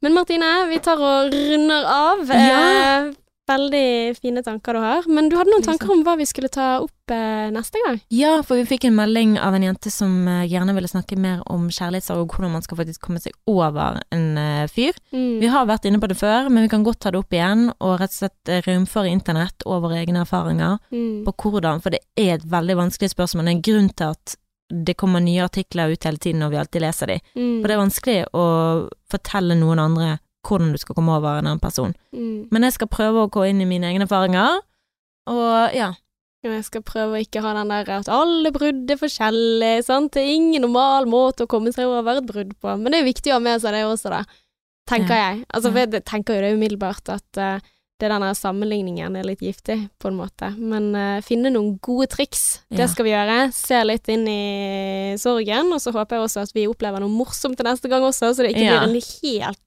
[0.00, 2.24] Men Martine, vi tar og runder av.
[2.30, 2.64] Ja.
[3.04, 3.12] Eh,
[3.44, 5.02] veldig fine tanker du har.
[5.10, 7.98] Men du hadde noen tanker om hva vi skulle ta opp eh, neste gang?
[8.14, 11.42] Ja, for vi fikk en melding av en jente som eh, gjerne ville snakke mer
[11.52, 14.96] om kjærlighetssorg og hvordan man skal faktisk komme seg over en eh, fyr.
[15.12, 15.42] Mm.
[15.42, 17.66] Vi har vært inne på det før, men vi kan godt ta det opp igjen
[17.74, 21.24] og rett og slett eh, rømføre internett og våre egne erfaringer Mm.
[21.26, 23.44] på hvordan, for det er et veldig vanskelig spørsmål.
[23.44, 24.34] Det er en grunn til at
[24.72, 27.18] det kommer nye artikler ut hele tiden, og vi alltid leser de.
[27.36, 27.58] Mm.
[27.60, 28.44] For det er vanskelig å
[29.12, 30.12] fortelle noen andre
[30.44, 31.92] hvordan du skal komme over en annen person.
[32.12, 32.48] Mm.
[32.52, 34.60] Men jeg skal prøve å gå inn i mine egne erfaringer,
[35.32, 35.92] og ja.
[36.44, 40.10] Jeg skal prøve å ikke ha den der at alle brudd er forskjellige, sant.
[40.12, 42.74] Det er ingen normal måte å komme seg over et brudd på.
[42.76, 44.18] Men det er viktig å ha med seg det også, da.
[44.84, 45.38] Tenker jeg.
[45.48, 45.72] Altså, Ja.
[45.72, 47.60] for jeg tenker jo det umiddelbart at eh,
[48.00, 50.48] det denne sammenligningen er litt giftig, på en måte.
[50.58, 52.82] Men uh, finne noen gode triks, Ja.
[52.82, 53.36] det skal vi gjøre.
[53.54, 57.56] Se litt inn i sorgen, og så håper jeg også at vi opplever noe morsomt
[57.60, 58.80] til neste gang også, så det ikke Ja.
[58.82, 59.60] blir en helt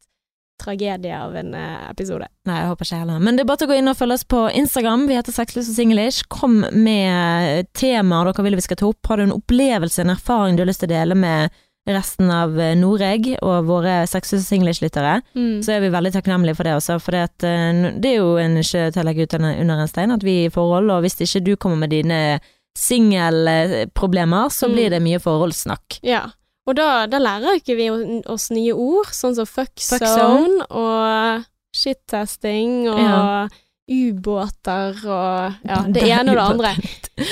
[0.57, 2.25] tragedie av en eh, episode.
[2.49, 3.19] Nei, jeg håper ikke heller.
[3.21, 5.03] Men det er bare til å gå inn og følge oss på Instagram.
[5.07, 6.23] Vi heter Sexløs og singlish.
[6.33, 9.05] Kom med temaer dere vil vi skal ta opp.
[9.05, 11.53] Har du en opplevelse, en erfaring du har lyst til å dele med
[11.87, 14.09] resten av eh, Noreg og våre og
[14.43, 15.61] singlish-lyttere, Mm.
[15.63, 16.99] så er vi veldig takknemlige for det også.
[17.01, 19.87] For det, at, eh, det er jo en ikke til å legge ut under en
[19.87, 22.39] stein at vi er i forhold, og hvis ikke du kommer med dine
[22.77, 24.73] singelproblemer, så Mm.
[24.73, 25.99] blir det mye forholdssnakk.
[26.03, 26.25] Ja,
[26.67, 27.89] og da, da lærer ikke vi
[28.27, 33.47] oss nye ord, sånn som fuck, Fuck zone og shit-testing og Ja.
[33.87, 36.71] Ubåter og ja, det ene og det andre.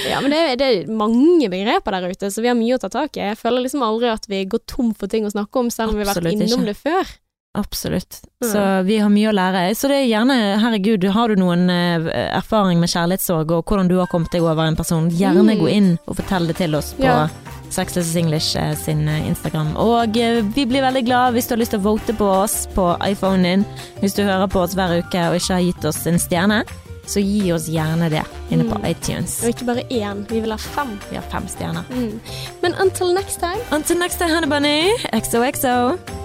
[0.10, 2.82] Ja, men det, er- det er mange begreper der ute, så vi har mye å
[2.82, 3.26] ta tak i.
[3.32, 6.00] Jeg føler liksom aldri at vi går tom for ting å snakke om, selv om
[6.00, 6.72] vi har vært innom ikke.
[6.72, 7.14] det før.
[7.56, 8.18] Absolutt.
[8.44, 9.60] Så vi har mye å lære.
[9.80, 13.96] Så det er gjerne, herregud, har du noen eh, erfaring med kjærlighetssorg og hvordan du
[14.02, 15.62] har kommet deg over en person, gjerne Mm.
[15.62, 17.30] gå inn og fortell det til oss på Ja.
[17.76, 19.74] Sexless English eh, sin eh, Instagram.
[19.82, 22.62] Og eh, vi blir veldig glad hvis du har lyst til å vote på oss
[22.76, 23.66] på iPhonen din.
[24.02, 26.62] Hvis du hører på oss hver uke og ikke har gitt oss en stjerne,
[27.06, 28.86] så gi oss gjerne det inne på Mm.
[28.90, 29.36] iTunes.
[29.44, 30.96] Og ikke bare én, vi vil ha fem.
[31.12, 31.84] Vi har fem stjerner.
[31.94, 32.20] Mm.
[32.64, 33.62] Men until next time.
[33.72, 34.98] Until next time, Honey Bunny.
[35.14, 36.25] XOXO.